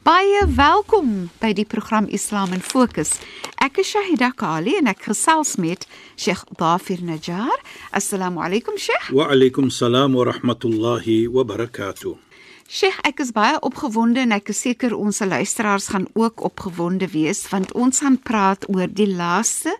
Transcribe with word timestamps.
Baie 0.00 0.46
welkom 0.56 1.28
by 1.42 1.50
die 1.52 1.66
program 1.68 2.06
Islam 2.08 2.54
in 2.56 2.62
Fokus. 2.64 3.18
Ek 3.60 3.82
is 3.82 3.90
Shahida 3.92 4.30
Kali 4.32 4.78
en 4.78 4.88
ek 4.88 5.02
gesels 5.10 5.58
met 5.60 5.84
Sheikh 6.16 6.40
Dafir 6.56 7.02
Najjar. 7.04 7.60
Assalamu 7.92 8.40
alaykum 8.40 8.78
Sheikh. 8.80 9.10
Wa 9.12 9.28
alaykum 9.34 9.68
salaam 9.68 10.16
wa 10.16 10.24
rahmatullahi 10.24 11.28
wa 11.28 11.44
barakatuh. 11.44 12.16
Sheikh, 12.64 12.96
ek 13.04 13.20
is 13.20 13.34
baie 13.36 13.60
opgewonde 13.60 14.24
en 14.24 14.32
ek 14.32 14.48
is 14.54 14.64
seker 14.64 14.96
ons 14.96 15.20
luisteraars 15.20 15.92
gaan 15.92 16.08
ook 16.16 16.46
opgewonde 16.48 17.12
wees 17.12 17.44
want 17.52 17.76
ons 17.76 18.00
gaan 18.00 18.16
praat 18.16 18.64
oor 18.72 18.88
die 18.88 19.10
laaste 19.12 19.76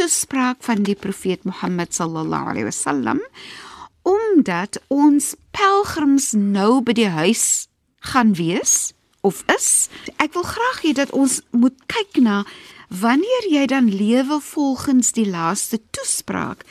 toespraak 0.00 0.64
van 0.64 0.80
die 0.88 0.96
profeet 0.96 1.44
Mohammed 1.44 1.92
sallallahu 1.92 2.54
alaihi 2.54 2.70
wasallam 2.72 3.20
omdat 4.08 4.80
ons 4.88 5.34
pelgrims 5.52 6.32
nou 6.32 6.78
by 6.80 6.96
die 6.96 7.12
huis 7.12 7.66
gaan 8.14 8.32
wees 8.38 8.94
of 9.21 9.43
is. 9.55 9.89
Ek 10.19 10.33
wil 10.33 10.43
graag 10.43 10.81
hê 10.83 10.93
dat 10.93 11.11
ons 11.11 11.41
moet 11.51 11.75
kyk 11.87 12.19
na 12.23 12.43
wanneer 12.89 13.47
jy 13.49 13.65
dan 13.71 13.87
lewe 13.89 14.39
volgens 14.43 15.13
die 15.15 15.27
laaste 15.29 15.79
toespraak. 15.95 16.65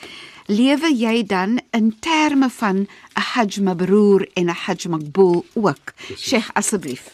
Lewe 0.46 0.90
jy 0.92 1.22
dan 1.26 1.60
in 1.72 1.94
terme 2.00 2.50
van 2.50 2.86
'n 2.86 2.88
Hajj 3.32 3.60
mabrur 3.60 4.28
en 4.34 4.46
'n 4.50 4.58
Hajj 4.64 4.88
maqbul 4.88 5.44
ook? 5.54 5.94
Sheikh 6.16 6.50
asseblief. 6.54 7.10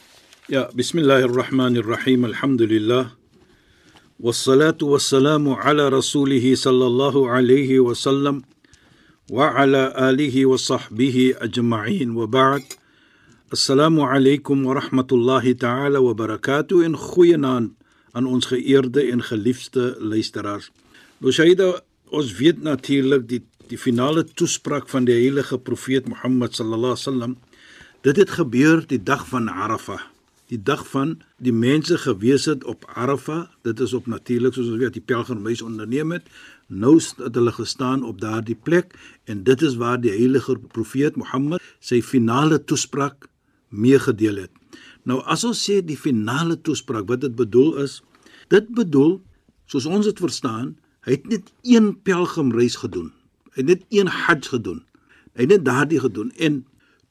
Ja, 0.46 0.70
bismillahirrahmanirrahim. 0.74 2.24
Alhamdulillah. 2.24 3.18
والصلاة 4.20 4.78
والسلام 4.82 5.48
على 5.48 5.88
رسوله 5.88 6.54
صلى 6.54 6.86
الله 6.86 7.30
عليه 7.30 7.80
وسلم 7.80 8.42
وعلى 9.30 9.94
آله 10.10 10.46
وصحبه 10.46 11.34
أجمعين 11.38 12.10
وبعد 12.10 12.62
Assalamu 13.53 14.01
alaykum 14.01 14.63
wa 14.65 14.73
rahmatullahi 14.73 15.53
ta'ala 15.59 16.01
wa 16.01 16.13
barakatuh 16.15 16.85
en 16.85 16.95
goeienaand 16.97 17.73
aan 18.17 18.25
ons 18.25 18.47
geëerde 18.49 19.03
en 19.13 19.21
geliefde 19.21 19.93
luisteraars. 19.99 20.71
Shaida, 21.21 21.67
ons 22.09 22.31
weet 22.39 22.63
natuurlik 22.65 23.27
die 23.29 23.43
die 23.69 23.77
finale 23.77 24.23
toespraak 24.25 24.89
van 24.89 25.05
die 25.05 25.13
heilige 25.13 25.59
profeet 25.61 26.09
Mohammed 26.09 26.57
sallallahu 26.57 26.95
alaihi 26.95 27.05
wasallam. 27.05 27.35
Dit 28.01 28.17
het 28.17 28.33
gebeur 28.39 28.81
die 28.89 28.97
dag 28.97 29.27
van 29.29 29.45
Arafah, 29.49 30.01
die 30.49 30.57
dag 30.57 30.81
van 30.89 31.19
die 31.37 31.53
mense 31.53 31.97
gewees 32.01 32.47
het 32.49 32.65
op 32.65 32.87
Arafah. 32.95 33.51
Dit 33.61 33.83
is 33.85 33.93
op 33.93 34.09
natuurlik 34.09 34.57
soos 34.57 34.71
ons 34.71 34.81
weet 34.81 34.97
die 34.97 35.05
pelgrimreis 35.13 35.61
onderneem 35.61 36.15
het. 36.17 36.25
Nou 36.73 36.95
het 36.97 37.37
hulle 37.37 37.53
gestaan 37.53 38.01
op 38.01 38.17
daardie 38.17 38.57
plek 38.57 38.97
en 39.29 39.45
dit 39.45 39.61
is 39.61 39.77
waar 39.77 40.01
die 40.01 40.15
heilige 40.15 40.57
profeet 40.73 41.21
Mohammed 41.21 41.61
sy 41.79 42.01
finale 42.01 42.57
toespraak 42.57 43.29
meegedeel 43.73 44.45
het. 44.45 44.51
Nou 45.03 45.19
as 45.29 45.43
ons 45.47 45.59
sê 45.59 45.81
die 45.83 45.97
finale 45.99 46.59
toespraak, 46.61 47.09
wat 47.09 47.23
dit 47.25 47.35
bedoel 47.35 47.83
is, 47.83 47.99
dit 48.53 48.69
bedoel 48.77 49.17
soos 49.69 49.87
ons 49.89 50.07
dit 50.07 50.19
verstaan, 50.21 50.75
hy 51.03 51.17
het 51.17 51.29
net 51.31 51.51
een 51.67 51.93
pelgrimreis 52.05 52.77
gedoen. 52.79 53.11
Hy 53.53 53.63
het 53.63 53.69
net 53.69 53.85
een 53.93 54.09
Hajj 54.09 54.53
gedoen. 54.55 54.83
Hy 55.33 55.45
het 55.45 55.55
net 55.57 55.65
daardie 55.65 55.99
gedoen 56.03 56.31
en 56.37 56.61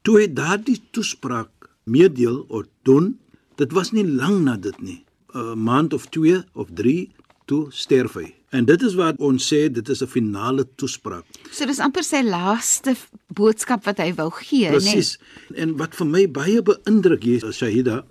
toe 0.06 0.20
hy 0.20 0.28
daardie 0.32 0.78
toespraak 0.94 1.50
meedeel 1.84 2.44
of 2.48 2.68
doen, 2.86 3.16
dit 3.58 3.72
was 3.74 3.92
nie 3.92 4.06
lank 4.06 4.44
na 4.46 4.56
dit 4.56 4.78
nie. 4.80 5.04
'n 5.34 5.58
Maand 5.58 5.92
of 5.92 6.06
2 6.06 6.44
of 6.52 6.68
3 6.74 7.10
toe 7.46 7.66
sterf 7.70 8.14
hy. 8.14 8.41
En 8.52 8.66
dit 8.68 8.82
is 8.84 8.94
wat 9.00 9.20
ons 9.24 9.44
sê 9.48 9.62
dit 9.72 9.88
is 9.88 10.02
'n 10.02 10.06
finale 10.06 10.66
toespraak. 10.76 11.24
So 11.50 11.66
dis 11.66 11.78
amper 11.78 12.04
sy 12.04 12.22
laaste 12.22 12.96
boodskap 13.32 13.84
wat 13.84 13.98
hy 13.98 14.12
wou 14.14 14.30
gee, 14.30 14.68
né? 14.68 14.76
Presies. 14.76 15.18
Nee? 15.48 15.60
En 15.62 15.76
wat 15.76 15.94
vir 15.94 16.06
my 16.06 16.30
baie 16.30 16.62
beïndruk 16.62 17.22
hier 17.22 17.52
Shahida 17.52 18.04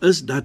is 0.00 0.24
dat 0.24 0.44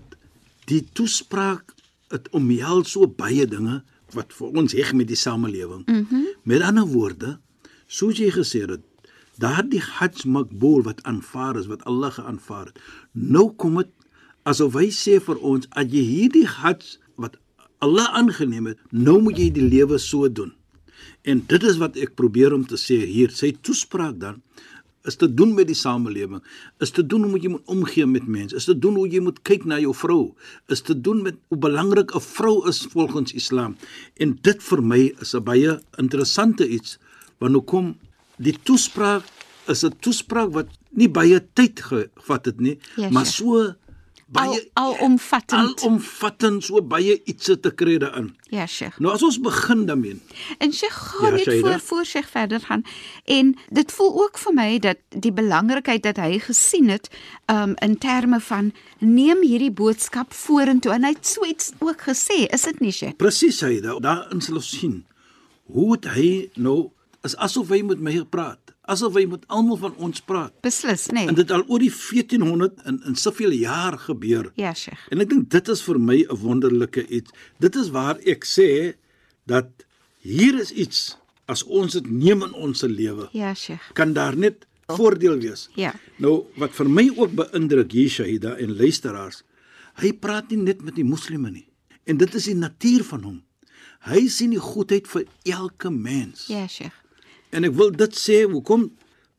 die 0.65 0.87
toespraak 0.93 1.73
het 2.07 2.29
omhels 2.29 2.91
so 2.91 3.07
baie 3.07 3.45
dinge 3.47 3.83
wat 4.13 4.33
vir 4.33 4.47
ons 4.47 4.71
heg 4.71 4.93
met 4.93 5.07
die 5.07 5.19
samelewing. 5.19 5.83
Mm 5.85 6.07
-hmm. 6.09 6.25
Met 6.43 6.61
ander 6.61 6.87
woorde, 6.87 7.39
soos 7.87 8.17
jy 8.17 8.31
gesê 8.31 8.63
het, 8.69 8.81
daardie 9.37 9.81
Hajj 9.81 10.27
makbul 10.27 10.83
wat 10.83 11.03
aanvaar 11.03 11.57
is, 11.59 11.65
wat 11.65 11.83
Allah 11.83 12.11
geaanvaar 12.11 12.65
het. 12.65 12.79
Nou 13.11 13.51
kom 13.55 13.75
dit 13.77 13.91
asof 14.43 14.73
hy 14.73 14.89
sê 14.89 15.19
vir 15.19 15.37
ons, 15.37 15.67
as 15.69 15.85
jy 15.91 16.03
hierdie 16.03 16.47
Hajj 16.47 16.97
Allah 17.79 18.07
aangeneem 18.13 18.65
het, 18.65 18.79
nou 18.91 19.21
moet 19.21 19.37
jy 19.37 19.49
die 19.51 19.67
lewe 19.69 19.97
so 19.97 20.29
doen. 20.29 20.53
En 21.23 21.41
dit 21.47 21.63
is 21.63 21.77
wat 21.77 21.97
ek 21.97 22.15
probeer 22.15 22.53
om 22.53 22.65
te 22.65 22.77
sê 22.77 23.01
hier. 23.05 23.33
Sy 23.33 23.55
toespraak 23.61 24.19
dan 24.19 24.41
is 25.05 25.17
te 25.21 25.27
doen 25.29 25.51
met 25.53 25.67
die 25.69 25.77
samelewing, 25.77 26.41
is 26.81 26.89
te 26.89 27.03
doen 27.05 27.27
hoe 27.29 27.37
jy 27.37 27.51
moet 27.53 27.71
omgee 27.71 28.07
met 28.09 28.25
mense, 28.25 28.57
is 28.57 28.65
te 28.65 28.73
doen 28.73 28.97
hoe 28.97 29.07
jy 29.09 29.21
moet 29.21 29.37
kyk 29.45 29.67
na 29.69 29.77
jou 29.77 29.93
vrou, 29.93 30.33
is 30.73 30.81
te 30.85 30.95
doen 30.97 31.21
met 31.25 31.37
hoe 31.53 31.59
belangrik 31.61 32.15
'n 32.15 32.21
vrou 32.25 32.67
is 32.69 32.87
volgens 32.89 33.33
Islam. 33.33 33.77
En 34.17 34.37
dit 34.41 34.63
vir 34.63 34.81
my 34.81 35.13
is 35.21 35.35
'n 35.35 35.43
baie 35.43 35.79
interessante 35.97 36.67
iets 36.67 36.97
want 37.39 37.53
hoekom 37.53 37.97
die 38.37 38.55
toespraak 38.63 39.23
is 39.67 39.83
'n 39.83 39.93
toespraak 39.99 40.51
wat 40.53 40.67
nie 40.91 41.09
baie 41.09 41.39
tyd 41.53 41.79
gevat 41.79 42.45
het 42.45 42.59
nie, 42.59 42.79
yes, 42.95 43.11
maar 43.11 43.25
so 43.25 43.75
baie 44.25 44.69
alomvattend 44.73 45.83
alomvattend 45.83 46.63
so 46.65 46.81
baie 46.81 47.19
iets 47.29 47.51
te 47.61 47.71
kry 47.77 47.97
daarin. 48.01 48.31
Ja, 48.49 48.65
Sheikh. 48.67 48.97
Nou 48.99 49.13
as 49.13 49.23
ons 49.23 49.37
begin 49.41 49.85
daarmee. 49.85 50.17
En 50.57 50.73
Sheikh 50.73 50.95
gaan 50.95 51.37
ja, 51.37 51.43
net 51.45 51.59
voor 51.61 51.79
voor 51.79 52.05
Sheikh 52.05 52.29
verder 52.29 52.59
gaan 52.59 52.81
en 53.23 53.55
dit 53.69 53.91
voel 53.91 54.23
ook 54.23 54.37
vir 54.37 54.53
my 54.53 54.79
dat 54.79 54.97
die 55.09 55.33
belangrikheid 55.33 56.03
dat 56.03 56.17
hy 56.17 56.39
gesien 56.39 56.89
het 56.89 57.09
um 57.51 57.75
in 57.85 57.97
terme 57.97 58.39
van 58.39 58.73
neem 58.99 59.43
hierdie 59.43 59.71
boodskap 59.71 60.33
vorentoe 60.33 60.93
en 60.97 61.03
hy 61.03 61.13
het 61.13 61.27
so 61.27 61.45
iets 61.45 61.71
ook 61.79 62.07
gesê, 62.09 62.45
is 62.49 62.65
dit 62.65 62.79
nie 62.79 62.91
Sheikh? 62.91 63.17
Presies 63.21 63.61
hy 63.61 63.79
daar 63.81 64.01
daarin 64.01 64.41
sal 64.41 64.61
ons 64.61 64.69
sien 64.79 65.03
hoe 65.65 65.91
het 65.95 66.05
hy 66.15 66.49
nou 66.55 66.89
is 67.25 67.35
asof 67.41 67.69
hy 67.73 67.81
met 67.85 68.01
my 68.01 68.19
praat 68.29 68.64
asof 68.91 69.17
hy 69.17 69.25
met 69.29 69.45
almal 69.53 69.77
van 69.81 69.95
ons 70.07 70.21
praat. 70.25 70.53
Beslis, 70.65 71.07
nê. 71.09 71.23
Nee. 71.23 71.31
En 71.31 71.37
dit 71.37 71.51
al 71.51 71.65
oor 71.67 71.81
die 71.81 71.91
1400 71.93 72.85
in 72.89 73.01
in 73.09 73.17
soveel 73.19 73.55
jaar 73.57 73.97
gebeur. 74.05 74.51
Ja, 74.59 74.73
Sheikh. 74.73 75.07
En 75.13 75.23
ek 75.23 75.29
dink 75.31 75.49
dit 75.53 75.73
is 75.73 75.81
vir 75.87 75.99
my 75.99 76.19
'n 76.23 76.39
wonderlike 76.41 77.07
iets. 77.07 77.31
Dit 77.59 77.75
is 77.75 77.89
waar 77.89 78.17
ek 78.25 78.45
sê 78.45 78.95
dat 79.45 79.69
hier 80.21 80.59
is 80.59 80.71
iets 80.71 81.17
as 81.45 81.63
ons 81.63 81.93
dit 81.93 82.09
neem 82.09 82.43
in 82.43 82.53
ons 82.53 82.81
lewe. 82.81 83.29
Ja, 83.31 83.53
Sheikh. 83.53 83.93
Kan 83.93 84.13
daar 84.13 84.37
net 84.37 84.65
voordeel 84.87 85.39
wees. 85.39 85.69
Ja. 85.75 85.93
Nou 86.17 86.45
wat 86.57 86.73
vir 86.73 86.89
my 86.89 87.09
ook 87.15 87.33
beïndruk 87.35 87.91
hier 87.91 88.09
Shahida 88.09 88.55
en 88.57 88.77
luisteraars, 88.77 89.43
hy 90.01 90.13
praat 90.13 90.49
nie 90.49 90.61
net 90.61 90.81
met 90.81 90.95
die 90.95 91.03
moslime 91.05 91.51
nie. 91.51 91.67
En 92.05 92.17
dit 92.17 92.35
is 92.35 92.45
die 92.45 92.55
natuur 92.55 93.03
van 93.03 93.23
hom. 93.23 93.43
Hy 94.05 94.27
sien 94.27 94.51
die 94.53 94.61
goedheid 94.61 95.07
vir 95.07 95.25
elke 95.43 95.89
mens. 95.89 96.47
Ja, 96.47 96.67
Sheikh. 96.67 97.04
En 97.49 97.63
ek 97.63 97.73
wil 97.73 97.91
dit 97.91 98.15
sê 98.15 98.43
hoekom 98.43 98.91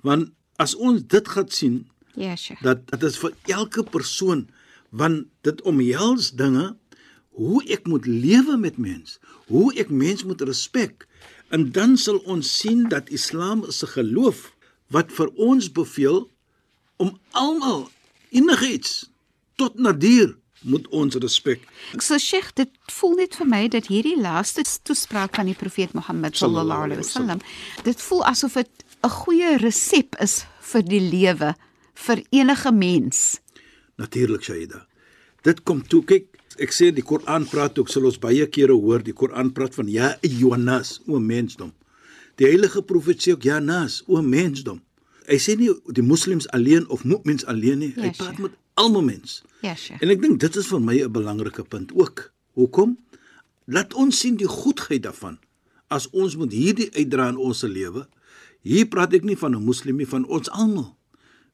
want 0.07 0.31
as 0.57 0.75
ons 0.75 1.03
dit 1.03 1.29
gaan 1.29 1.49
sien 1.49 1.87
Ja, 2.15 2.37
Sheikh. 2.37 2.63
dat 2.63 2.87
dit 2.91 3.03
is 3.03 3.19
vir 3.19 3.33
elke 3.45 3.83
persoon 3.83 4.49
want 4.91 5.27
dit 5.43 5.63
omhels 5.63 6.31
dinge 6.39 6.77
hoe 7.37 7.61
ek 7.69 7.85
moet 7.87 8.07
lewe 8.07 8.57
met 8.57 8.79
mens, 8.81 9.19
hoe 9.53 9.69
ek 9.77 9.91
mens 9.91 10.25
moet 10.25 10.41
respek. 10.41 11.05
En 11.53 11.69
dan 11.73 11.97
sal 12.01 12.17
ons 12.25 12.59
sien 12.59 12.89
dat 12.89 13.11
Islam 13.13 13.65
is 13.69 13.83
'n 13.85 13.93
geloof 13.93 14.55
wat 14.89 15.13
vir 15.13 15.29
ons 15.37 15.69
beveel 15.73 16.31
om 16.97 17.19
almal 17.31 17.91
enigiets 18.31 19.11
tot 19.57 19.79
na 19.79 19.93
dier 19.93 20.37
moet 20.63 20.89
ons 20.89 21.15
respek. 21.15 21.61
So 21.99 22.19
Sheikh, 22.19 22.53
dit 22.55 22.71
voel 22.93 23.17
net 23.17 23.37
vir 23.37 23.47
my 23.47 23.63
dat 23.69 23.87
hierdie 23.93 24.17
laaste 24.21 24.65
toespraak 24.83 25.37
van 25.37 25.47
die 25.47 25.55
profeet 25.59 25.93
Mohammed 25.95 26.37
sallallahu 26.37 26.89
alaihi 26.89 27.03
wasallam, 27.03 27.43
dit 27.85 28.03
voel 28.09 28.25
asof 28.25 28.55
dit 28.55 28.85
'n 29.05 29.09
goeie 29.09 29.57
resep 29.59 30.17
is 30.21 30.45
vir 30.61 30.83
die 30.83 31.01
lewe 31.01 31.55
vir 31.95 32.23
enige 32.31 32.73
mens. 32.73 33.41
Natuurlik 33.97 34.43
Shaida. 34.43 34.87
Dit 35.43 35.63
kom 35.63 35.83
toe 35.83 36.05
kyk 36.05 36.37
ek 36.59 36.73
sê 36.73 36.91
die 36.95 37.05
Koran 37.05 37.47
praat 37.47 37.79
ook 37.79 37.89
sal 37.93 38.07
ons 38.09 38.19
baie 38.19 38.47
kere 38.47 38.73
hoor 38.73 39.03
die 39.05 39.13
Koran 39.13 39.53
praat 39.53 39.75
van 39.75 39.89
ja 39.89 40.17
ayyuhannas 40.25 41.01
o 41.07 41.21
mensdom. 41.21 41.73
Die 42.37 42.47
heilige 42.49 42.83
profeet 42.83 43.23
sê 43.23 43.33
ook 43.33 43.45
ja 43.45 43.61
nas 43.61 44.03
o 44.07 44.23
mensdom. 44.23 44.81
Hy 45.27 45.39
sê 45.43 45.57
nie 45.59 45.73
die 45.93 46.05
moslems 46.05 46.47
alleen 46.55 46.87
of 46.89 47.05
mu'mins 47.05 47.47
alleen 47.47 47.79
nie. 47.79 47.93
Hy 47.97 48.13
Ja, 48.13 48.17
praat 48.19 48.39
met 48.39 48.53
almal 48.77 49.03
mens. 49.03 49.43
Ja, 49.65 49.75
Sheikh. 49.75 50.03
En 50.05 50.13
ek 50.13 50.21
dink 50.23 50.41
dit 50.43 50.57
is 50.61 50.67
vir 50.71 50.81
my 50.81 50.97
'n 51.03 51.13
belangrike 51.13 51.65
punt 51.65 51.93
ook. 51.95 52.31
Hoekom? 52.55 52.97
Laat 53.67 53.95
ons 53.95 54.19
sien 54.21 54.37
die 54.37 54.49
goedheid 54.49 55.03
daarvan 55.03 55.39
as 55.89 56.09
ons 56.11 56.37
moet 56.37 56.53
hierdie 56.53 56.91
uitdra 56.95 57.29
in 57.29 57.37
ons 57.37 57.63
lewe. 57.63 58.07
Hier 58.63 58.87
praat 58.87 59.13
ek 59.15 59.25
nie 59.25 59.37
van 59.37 59.55
'n 59.55 59.65
moslim 59.65 59.97
nie, 59.97 60.07
van 60.07 60.25
ons 60.27 60.51
almal. 60.51 60.97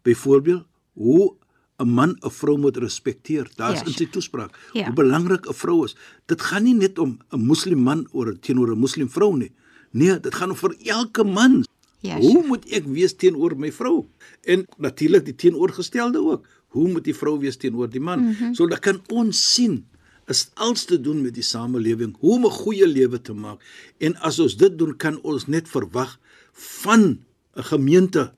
Byvoorbeeld, 0.02 0.64
hoe 0.94 1.34
'n 1.78 1.88
man 1.88 2.16
'n 2.22 2.30
vrou 2.30 2.58
moet 2.58 2.76
respekteer. 2.76 3.50
Daar's 3.56 3.80
Ja, 3.80 3.86
in 3.86 3.92
sy 3.92 4.06
toespraak 4.06 4.56
Ja. 4.72 4.84
hoe 4.84 4.94
belangrik 4.94 5.46
'n 5.48 5.54
vrou 5.54 5.84
is. 5.84 5.96
Dit 6.26 6.40
gaan 6.42 6.62
nie 6.64 6.74
net 6.74 6.98
om 6.98 7.18
'n 7.32 7.40
moslim 7.46 7.82
man 7.82 8.06
oor 8.12 8.38
teenoor 8.40 8.70
'n 8.72 8.78
moslim 8.78 9.08
vrou 9.08 9.36
nie. 9.36 9.52
Nee, 9.92 10.20
dit 10.20 10.34
gaan 10.34 10.50
om 10.50 10.56
vir 10.56 10.74
elke 10.84 11.24
man. 11.24 11.64
Ja, 12.00 12.18
hoe 12.18 12.46
moet 12.46 12.64
ek 12.70 12.84
wees 12.86 13.14
teenoor 13.16 13.56
my 13.56 13.72
vrou? 13.72 14.06
En 14.42 14.66
natuurlik 14.78 15.24
die 15.24 15.34
teenoorgestelde 15.34 16.18
ook. 16.18 16.46
Hoe 16.72 16.88
moet 16.88 17.04
die 17.04 17.16
vrou 17.16 17.36
wees 17.40 17.56
teenoor 17.60 17.90
die 17.90 18.00
man? 18.00 18.20
Mm 18.20 18.32
-hmm. 18.32 18.54
So 18.54 18.66
dan 18.66 18.80
kan 18.80 19.00
ons 19.12 19.40
sien 19.54 19.84
is 20.30 20.50
alles 20.54 20.84
te 20.84 21.00
doen 21.00 21.20
met 21.22 21.34
die 21.34 21.42
samelewing, 21.44 22.14
hoe 22.20 22.34
om 22.36 22.46
'n 22.46 22.50
goeie 22.50 22.86
lewe 22.86 23.20
te 23.20 23.32
maak. 23.32 23.60
En 23.98 24.16
as 24.16 24.38
ons 24.38 24.56
dit 24.56 24.78
doen, 24.78 24.96
kan 24.96 25.20
ons 25.22 25.46
net 25.46 25.68
verwag 25.68 26.18
van 26.52 27.18
'n 27.56 27.62
gemeente 27.62 28.32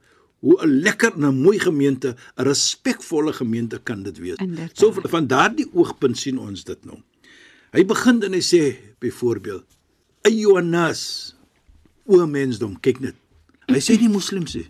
hoe 0.44 0.56
'n 0.62 0.80
lekker 0.84 1.12
en 1.14 1.24
'n 1.26 1.42
mooi 1.42 1.58
gemeente, 1.58 2.16
'n 2.36 2.42
respekvolle 2.42 3.32
gemeente 3.32 3.80
kan 3.82 4.02
dit 4.02 4.18
wees. 4.18 4.36
Inderdaad. 4.36 4.78
So 4.78 4.92
van- 4.92 5.26
daardie 5.26 5.68
oogpunt 5.72 6.18
sien 6.18 6.38
ons 6.38 6.64
dit 6.64 6.84
nou. 6.84 6.98
Hy 7.72 7.84
begin 7.84 8.22
en 8.22 8.32
hy 8.32 8.40
sê 8.42 8.76
byvoorbeeld 8.98 9.64
ayyuhannas 10.22 11.34
o 12.06 12.26
mensdom 12.26 12.80
kyk 12.80 13.00
net. 13.00 13.14
Hy 13.66 13.80
sê 13.80 13.98
nie 13.98 14.08
moslems 14.08 14.54
nie. 14.54 14.68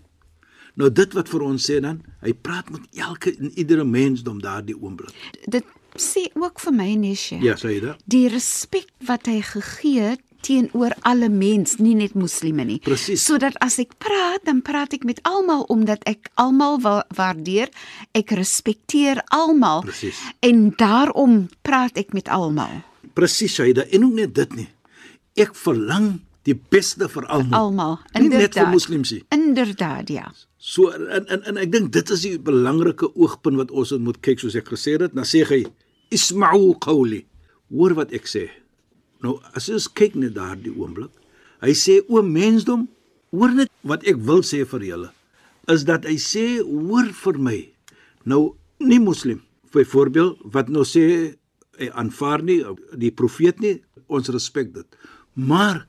Nou 0.74 0.90
dit 0.90 1.12
wat 1.14 1.28
vir 1.30 1.42
ons 1.46 1.70
sê 1.70 1.78
dan, 1.82 2.00
hy 2.24 2.32
praat 2.34 2.70
met 2.74 2.82
elke 2.98 3.30
en 3.38 3.52
iedere 3.54 3.84
mensdom 3.86 4.40
daardie 4.42 4.74
oomblik. 4.74 5.14
Dit 5.46 5.66
sê 6.00 6.26
ook 6.34 6.58
vir 6.64 6.74
my 6.74 6.88
Nesha. 6.98 7.38
Ja, 7.44 7.54
sê 7.60 7.76
jy 7.76 7.80
dit? 7.84 8.00
Die 8.10 8.26
respek 8.32 8.88
wat 9.06 9.28
hy 9.30 9.40
gegee 9.46 10.14
het 10.14 10.22
teenoor 10.44 10.92
alle 11.08 11.30
mens, 11.32 11.78
nie 11.80 11.94
net 11.96 12.12
moslime 12.18 12.66
nie. 12.68 12.78
Presies. 12.84 13.22
Sodat 13.24 13.56
as 13.64 13.78
ek 13.80 13.94
praat, 14.02 14.42
dan 14.44 14.60
praat 14.66 14.92
ek 14.92 15.06
met 15.08 15.22
almal 15.24 15.64
omdat 15.72 16.02
ek 16.10 16.28
almal 16.40 16.76
wa 16.84 16.98
waardeer, 17.16 17.70
ek 18.12 18.34
respekteer 18.36 19.22
almal 19.32 19.86
Presies. 19.86 20.20
en 20.44 20.66
daarom 20.76 21.46
praat 21.64 21.96
ek 21.96 22.12
met 22.12 22.28
almal. 22.28 22.82
Presies, 23.14 23.56
dit. 23.56 23.78
En 23.94 24.04
ook 24.04 24.12
net 24.12 24.34
dit 24.34 24.54
nie. 24.58 24.68
Ek 25.38 25.54
verlang 25.56 26.18
die 26.44 26.54
beste 26.54 27.08
vir 27.08 27.24
almal. 27.26 27.58
Almal. 27.58 27.94
Nie 28.18 28.28
net 28.28 28.32
vir 28.32 28.40
Inderdaad. 28.42 28.72
moslems 28.74 29.10
nie. 29.14 29.22
Inderdaad, 29.32 30.08
ja. 30.12 30.28
So 30.64 30.88
en 30.88 31.26
en, 31.28 31.42
en 31.44 31.58
ek 31.60 31.72
dink 31.74 31.90
dit 31.92 32.10
is 32.14 32.22
die 32.24 32.38
belangrike 32.40 33.10
oogpunt 33.12 33.58
wat 33.60 33.72
ons 33.76 33.92
moet 34.00 34.16
kyk 34.24 34.40
soos 34.40 34.56
ek 34.56 34.70
gesê 34.72 34.96
het. 34.96 35.12
Dan 35.12 35.28
sê 35.28 35.42
hy 35.50 35.60
isma'u 36.14 36.72
qawli. 36.80 37.20
Hoor 37.68 37.92
wat 37.98 38.14
ek 38.16 38.30
sê. 38.30 38.46
Nou 39.20 39.36
as 39.52 39.68
ons 39.68 39.90
kyk 40.00 40.16
net 40.16 40.32
daardie 40.38 40.72
oomblik. 40.72 41.12
Hy 41.64 41.76
sê 41.76 41.98
o 42.08 42.22
mensdom, 42.24 42.86
hoor 43.32 43.52
net 43.52 43.72
wat 43.84 44.08
ek 44.08 44.16
wil 44.24 44.40
sê 44.46 44.62
vir 44.68 44.88
julle. 44.88 45.10
Is 45.68 45.84
dat 45.88 46.08
hy 46.08 46.16
sê 46.20 46.46
hoor 46.64 47.12
vir 47.20 47.40
my. 47.48 47.58
Nou 48.24 48.56
nie 48.80 49.00
moslim 49.04 49.44
byvoorbeeld 49.74 50.48
wat 50.54 50.72
nou 50.72 50.86
sê 50.88 51.04
hy 51.76 51.90
aanvaar 51.92 52.44
nie 52.46 52.60
die 53.00 53.12
profeet 53.12 53.60
nie, 53.60 53.80
ons 54.08 54.32
respek 54.32 54.72
dit. 54.72 55.00
Maar 55.34 55.82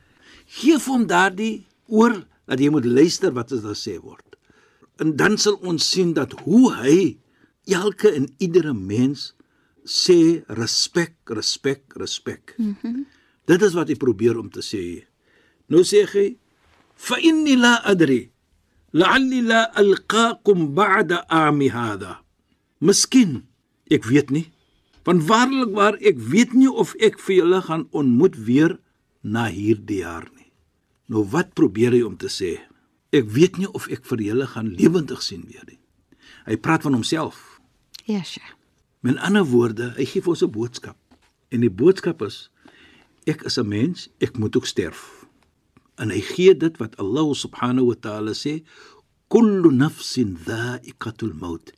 gee 0.60 0.80
hom 0.88 1.07
daardie 1.07 1.63
oor 1.88 2.25
dat 2.50 2.60
jy 2.60 2.71
moet 2.74 2.88
luister 2.89 3.31
wat 3.36 3.56
is 3.56 3.63
daar 3.63 3.78
sê 3.78 3.95
word. 4.01 4.25
En 5.01 5.15
dan 5.19 5.38
sal 5.38 5.59
ons 5.62 5.89
sien 5.92 6.13
dat 6.15 6.31
hoe 6.45 6.74
hy 6.80 7.00
elke 7.65 8.12
en 8.13 8.30
iedere 8.38 8.74
mens 8.74 9.33
sê 9.86 10.45
respek, 10.47 11.15
respek, 11.27 11.83
respek. 11.95 12.56
Mm 12.57 12.75
-hmm. 12.81 13.06
Dit 13.45 13.62
is 13.62 13.74
wat 13.74 13.88
hy 13.88 13.95
probeer 13.95 14.38
om 14.38 14.50
te 14.50 14.62
sê. 14.62 15.06
Nou 15.69 15.83
sê 15.83 16.06
hy 16.13 16.38
fa 16.95 17.18
inni 17.19 17.56
la 17.57 17.81
adri 17.83 18.31
la'alli 18.92 19.42
la 19.42 19.69
alqaakum 19.75 20.74
ba'da 20.75 21.25
ami 21.30 21.69
hadha. 21.69 22.24
Miskien 22.80 23.44
ek 23.92 24.06
weet 24.06 24.31
nie. 24.31 24.51
Want 25.06 25.27
waarlik 25.30 25.74
waar 25.75 25.97
ek 26.01 26.18
weet 26.18 26.53
nie 26.53 26.71
of 26.71 26.95
ek 26.97 27.19
vir 27.19 27.36
julle 27.36 27.62
gaan 27.62 27.88
ontmoet 27.92 28.38
weer 28.47 28.80
na 29.21 29.45
hierdie 29.53 30.01
jaar 30.01 30.25
nie. 30.33 30.50
Nou 31.12 31.25
wat 31.30 31.53
probeer 31.53 31.94
hy 31.94 32.01
om 32.01 32.18
te 32.18 32.31
sê? 32.31 32.57
Ek 33.15 33.29
weet 33.31 33.59
nie 33.62 33.69
of 33.71 33.88
ek 33.94 34.03
vir 34.09 34.23
julle 34.25 34.47
gaan 34.51 34.73
lewendig 34.75 35.21
sien 35.23 35.45
weer 35.47 35.63
nie. 35.69 35.79
Hy 36.45 36.57
praat 36.59 36.83
van 36.85 36.97
homself. 36.97 37.59
Ja, 38.06 38.21
Sheikh. 38.23 38.53
Met 39.06 39.21
ander 39.23 39.45
woorde, 39.45 39.94
hy 39.95 40.06
gee 40.09 40.21
vir 40.21 40.33
ons 40.33 40.44
'n 40.44 40.51
boodskap. 40.51 40.97
En 41.53 41.62
die 41.62 41.69
boodskap 41.69 42.21
is 42.21 42.50
ek 43.25 43.45
is 43.45 43.57
'n 43.57 43.67
mens, 43.67 44.09
ek 44.19 44.38
moet 44.38 44.56
ook 44.56 44.65
sterf. 44.65 45.25
En 45.97 46.09
hy 46.09 46.21
gee 46.21 46.57
dit 46.57 46.77
wat 46.77 46.97
Allah 46.97 47.33
subhanahu 47.33 47.88
wa 47.88 47.95
ta'ala 47.95 48.33
sê, 48.33 48.63
kullu 49.27 49.71
nafsin 49.71 50.35
dha'iqatul 50.45 51.33
maut. 51.33 51.71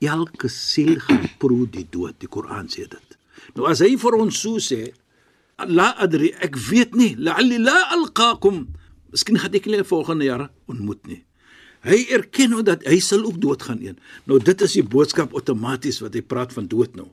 Elke 0.00 0.48
siel 0.48 0.98
gaan 1.00 1.28
proe 1.38 1.66
die 1.70 1.86
dood. 1.90 2.18
Die 2.18 2.28
Koran 2.28 2.66
sê 2.68 2.88
dit. 2.88 3.18
Nou 3.54 3.68
as 3.70 3.78
hy 3.78 3.96
vir 3.96 4.14
ons 4.18 4.40
so 4.40 4.58
sê, 4.58 4.92
la 5.58 5.92
adri, 6.02 6.32
ek 6.42 6.56
weet 6.56 6.94
nie, 6.94 7.14
la'alli 7.16 7.58
la 7.58 7.78
alqaakum. 7.96 8.66
Miskien 9.12 9.38
gaan 9.38 9.54
ek 9.54 9.68
julle 9.68 9.84
volgende 9.84 10.24
jaar 10.24 10.48
ontmoet 10.70 11.06
nie. 11.06 11.20
Hy 11.82 11.98
erken 12.14 12.54
nou 12.54 12.62
dat 12.64 12.84
hy 12.86 13.00
sal 13.02 13.24
ook 13.26 13.40
doodgaan 13.42 13.82
een. 13.82 13.98
Nou 14.30 14.38
dit 14.40 14.62
is 14.62 14.76
die 14.78 14.86
boodskap 14.86 15.34
outomaties 15.34 15.98
wat 16.02 16.14
hy 16.14 16.22
praat 16.22 16.54
van 16.54 16.68
dood 16.70 16.94
nou. 16.96 17.10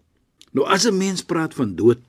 Nou 0.53 0.65
as 0.65 0.85
'n 0.85 0.97
mens 0.97 1.21
praat 1.21 1.53
van 1.53 1.75
dood, 1.75 1.99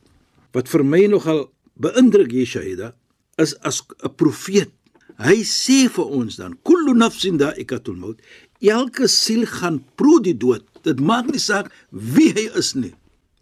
wat 0.52 0.68
vir 0.68 0.84
my 0.84 1.06
nogal 1.06 1.50
beïndruk 1.80 2.30
hier 2.30 2.46
Shahida, 2.46 2.94
is 3.38 3.54
as 3.64 3.82
'n 4.04 4.14
profeet. 4.14 4.70
Hy 5.18 5.42
sê 5.44 5.88
vir 5.88 6.04
ons 6.04 6.36
dan, 6.36 6.56
kullu 6.64 6.94
nafsin 6.94 7.36
da'ikatul 7.36 7.96
maut. 7.96 8.20
Elke 8.60 9.08
siel 9.08 9.46
gaan 9.46 9.84
proe 9.94 10.20
die 10.22 10.36
dood. 10.36 10.64
Dit 10.82 11.00
maak 11.00 11.26
nie 11.26 11.38
saak 11.40 11.72
wie 11.90 12.32
hy 12.32 12.48
is 12.56 12.74
nie. 12.74 12.94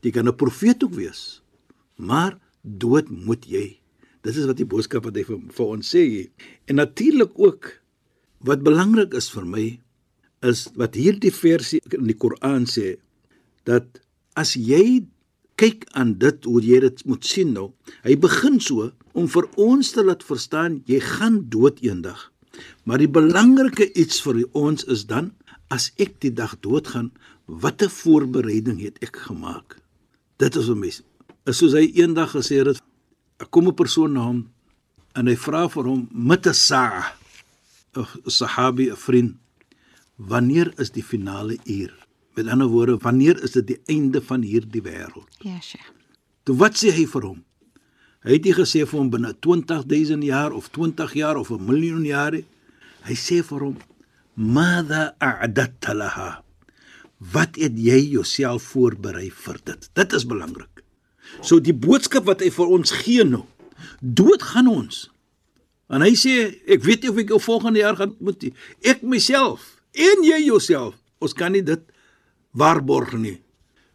Jy 0.02 0.10
kan 0.10 0.28
'n 0.28 0.36
profeet 0.36 0.82
ook 0.82 0.94
wees. 0.94 1.40
Maar 1.96 2.38
dood 2.62 3.10
moet 3.10 3.44
jy. 3.46 3.77
Dit 4.28 4.36
is 4.36 4.44
wat 4.44 4.58
die 4.60 4.68
boodskap 4.68 5.06
wat 5.08 5.16
hy 5.16 5.22
vir, 5.24 5.38
vir 5.56 5.68
ons 5.72 5.90
sê 5.94 6.02
hier. 6.04 6.48
En 6.68 6.76
natuurlik 6.76 7.32
ook 7.40 7.70
wat 8.44 8.60
belangrik 8.66 9.14
is 9.16 9.30
vir 9.32 9.46
my 9.48 9.68
is 10.44 10.66
wat 10.76 10.98
hierdie 11.00 11.32
versie 11.32 11.80
in 11.96 12.04
die 12.06 12.16
Koran 12.18 12.66
sê 12.68 12.98
dat 13.64 14.02
as 14.38 14.52
jy 14.52 15.08
kyk 15.58 15.86
aan 15.98 16.12
dit 16.20 16.44
hoe 16.44 16.60
jy 16.62 16.82
dit 16.84 17.00
moet 17.08 17.24
sien 17.24 17.54
nou. 17.56 17.70
Hy 18.04 18.18
begin 18.20 18.60
so 18.62 18.90
om 19.16 19.26
vir 19.32 19.48
ons 19.56 19.94
te 19.96 20.04
laat 20.04 20.22
verstaan 20.26 20.82
jy 20.90 21.00
gaan 21.02 21.40
dood 21.50 21.80
eendag. 21.82 22.28
Maar 22.84 23.00
die 23.00 23.10
belangrike 23.10 23.88
iets 23.98 24.20
vir 24.26 24.44
ons 24.52 24.84
is 24.92 25.06
dan 25.08 25.32
as 25.72 25.88
ek 25.96 26.18
die 26.20 26.34
dag 26.36 26.54
doodgaan, 26.64 27.10
watter 27.48 27.90
voorbereiding 27.92 28.78
het 28.84 29.00
ek 29.04 29.24
gemaak? 29.24 29.78
Dit 30.36 30.56
is 30.56 30.68
vir 30.68 30.78
my. 30.84 30.92
Is 31.48 31.58
soos 31.60 31.74
hy 31.76 31.88
eendag 31.96 32.36
gesê 32.36 32.60
het, 32.62 32.80
kom 33.46 33.68
'n 33.68 33.74
persoon 33.74 34.12
na 34.12 34.20
hom 34.20 34.50
en 35.14 35.26
hy 35.26 35.36
vra 35.36 35.68
vir 35.68 35.84
hom 35.84 36.08
met 36.10 36.46
'n 36.46 36.54
saa 36.54 37.18
'n 37.96 38.30
sahabi, 38.30 38.90
'n 38.90 38.96
vriend, 38.96 39.36
wanneer 40.16 40.72
is 40.78 40.90
die 40.90 41.02
finale 41.02 41.58
uur? 41.64 41.94
Met 42.34 42.48
ander 42.48 42.68
woorde, 42.68 42.96
wanneer 42.96 43.42
is 43.42 43.52
dit 43.52 43.66
die 43.66 43.80
einde 43.86 44.22
van 44.22 44.42
hierdie 44.42 44.82
wêreld? 44.82 45.26
Ja, 45.42 45.60
Sheikh. 45.60 45.92
Toe 46.42 46.56
wat 46.56 46.76
sê 46.78 46.92
hy 46.94 47.06
vir 47.06 47.22
hom? 47.22 47.44
Hy 48.24 48.32
het 48.32 48.44
nie 48.44 48.54
gesê 48.54 48.86
vir 48.86 48.98
hom 48.98 49.10
binne 49.10 49.34
20000 49.40 50.24
jaar 50.24 50.52
of 50.52 50.70
20 50.70 51.12
jaar 51.14 51.36
of 51.36 51.50
'n 51.50 51.64
miljoen 51.64 52.04
jare. 52.04 52.44
Hy 53.02 53.14
sê 53.14 53.42
vir 53.42 53.60
hom: 53.60 53.76
"Mada 54.34 55.14
a'datta 55.18 55.94
laha?" 55.94 56.42
Wat 57.18 57.56
het 57.56 57.74
jy 57.74 58.10
jouself 58.14 58.62
voorberei 58.62 59.30
vir 59.30 59.58
dit? 59.64 59.90
Dit 59.94 60.12
is 60.12 60.26
belangrik. 60.26 60.77
So 61.40 61.60
die 61.62 61.76
boodskap 61.76 62.26
wat 62.28 62.42
hy 62.44 62.50
vir 62.54 62.72
ons 62.78 62.94
gee 63.02 63.24
nou, 63.26 63.44
dood 64.00 64.42
gaan 64.42 64.70
ons. 64.70 65.06
En 65.88 66.04
hy 66.04 66.12
sê, 66.18 66.34
ek 66.68 66.84
weet 66.84 67.04
nie 67.04 67.12
of 67.12 67.20
ek 67.22 67.32
jou 67.32 67.40
volgende 67.40 67.80
jaar 67.80 67.96
gaan 67.96 68.14
moet 68.20 68.42
nie. 68.44 68.52
Ek 68.84 69.04
myself 69.06 69.78
en 69.96 70.24
jy 70.26 70.42
jouself. 70.46 70.98
Ons 71.24 71.34
kan 71.34 71.54
nie 71.54 71.64
dit 71.64 71.84
waarborg 72.58 73.14
nie. 73.18 73.38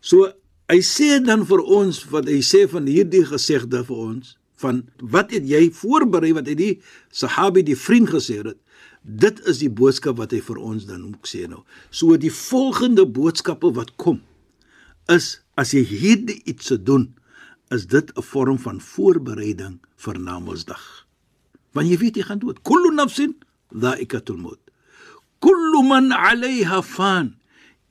So 0.04 0.32
hy 0.72 0.80
sê 0.86 1.20
dan 1.24 1.46
vir 1.48 1.62
ons 1.62 2.02
wat 2.12 2.30
hy 2.32 2.40
sê 2.46 2.66
van 2.72 2.88
hierdie 2.90 3.26
gesegde 3.30 3.84
vir 3.88 4.00
ons 4.10 4.38
van 4.64 4.84
wat 5.12 5.34
het 5.36 5.46
jy 5.50 5.66
voorberei 5.76 6.32
wat 6.38 6.48
hy 6.48 6.54
die 6.56 6.74
sahabi 7.12 7.66
die 7.68 7.78
vriend 7.80 8.14
gesê 8.14 8.40
het 8.42 8.60
Dit 9.04 9.42
is 9.52 9.60
die 9.60 9.72
boodskap 9.72 10.16
wat 10.22 10.32
hy 10.32 10.40
vir 10.40 10.62
ons 10.64 10.86
dan 10.88 11.02
moet 11.04 11.28
sê 11.28 11.44
nou. 11.52 11.66
So 11.92 12.16
die 12.16 12.32
volgende 12.32 13.04
boodskappe 13.04 13.74
wat 13.76 13.92
kom 14.00 14.22
is 15.12 15.42
as 15.60 15.74
jy 15.76 15.84
hierdie 15.84 16.38
iets 16.48 16.72
se 16.72 16.78
doen, 16.80 17.10
is 17.74 17.86
dit 17.88 18.12
'n 18.18 18.22
vorm 18.22 18.60
van 18.60 18.82
voorbereiding 18.82 19.80
vir 19.96 20.20
Namedsdag. 20.20 21.08
Want 21.72 21.88
jy 21.90 21.98
weet 21.98 22.16
jy 22.16 22.24
gaan 22.24 22.40
dood. 22.40 22.62
Kullu 22.62 22.94
nafsin 22.94 23.36
dha'iqatul 23.74 24.38
maut. 24.38 24.60
Kullu 25.40 25.84
man 25.84 26.12
'alayha 26.12 26.82
fan. 26.82 27.36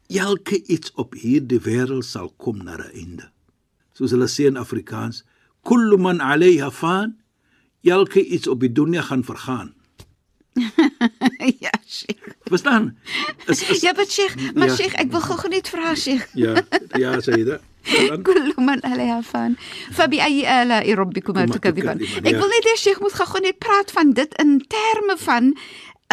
Elke 0.08 0.62
iets 0.66 0.92
op 0.94 1.14
hierdie 1.14 1.60
wêreld 1.60 2.04
sal 2.04 2.30
kom 2.36 2.56
na 2.64 2.76
'n 2.76 2.90
einde. 2.94 3.30
Soos 3.92 4.10
hulle 4.10 4.28
sê 4.28 4.44
in 4.46 4.56
Afrikaans, 4.56 5.24
kullu 5.62 5.96
man 5.98 6.20
'alayha 6.20 6.70
fan. 6.70 7.16
Elke 7.82 8.24
iets 8.26 8.46
op 8.46 8.60
die 8.60 8.72
dunia 8.72 9.02
gaan 9.02 9.24
vergaan. 9.24 9.74
ja, 11.64 11.72
Sheikh. 11.86 12.28
Verstaan? 12.44 12.96
Is, 13.46 13.68
is, 13.68 13.80
Ja, 13.80 13.92
maar 13.96 14.06
Sheikh, 14.06 14.52
maar 14.54 14.68
Ja. 14.68 14.74
Sheikh, 14.76 14.94
ek 14.94 15.10
wil 15.10 15.20
gou 15.20 15.48
net 15.48 15.68
vra 15.68 15.94
Sheikh. 15.94 16.28
ja, 16.34 16.54
ja. 16.98 17.20
Dan 17.20 17.58
كل 18.23 18.53
من 18.57 18.79
عليها 18.83 19.21
فان 19.21 19.55
فبأي 19.91 20.61
آلاء 20.61 20.93
ربكما 20.93 21.45
كما 21.45 21.55
تكذبان 21.55 21.97
تكذبان, 21.99 22.25
Ek 22.27 22.33
ja. 22.33 22.39
wil 22.39 22.49
net 22.51 22.65
hê 22.67 22.75
Sheikh 22.77 22.99
moet 22.99 23.13
gou 23.13 23.39
net 23.41 23.59
praat 23.59 23.91
van 23.91 24.13
dit 24.13 24.31
in 24.43 24.59
terme 24.67 25.15
van 25.17 25.53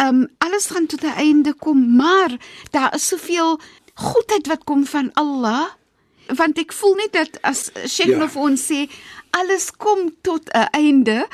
um 0.05 0.27
alles 0.37 0.65
gaan 0.71 0.87
tot 0.87 1.03
'n 1.03 1.15
einde 1.17 1.53
kom, 1.53 1.95
maar 1.95 2.31
daar 2.71 2.95
is 2.95 3.07
soveel 3.07 3.59
goedheid 3.93 4.47
wat 4.47 4.63
kom 4.63 4.85
van 4.85 5.11
Allah 5.13 5.65
want 6.39 6.57
ek 6.57 6.73
voel 6.73 6.95
net 6.95 7.11
dat 7.13 7.37
as 7.41 7.71
Sheikh 7.87 8.09
Ja. 8.09 8.13
ja. 8.13 8.19
nou 8.19 8.29
vir 8.29 8.41
ons 8.41 8.61
sê 8.71 8.79
alles 9.29 9.71
kom 9.71 9.99
tot 10.21 10.43
'n 10.53 10.67
einde 10.71 11.27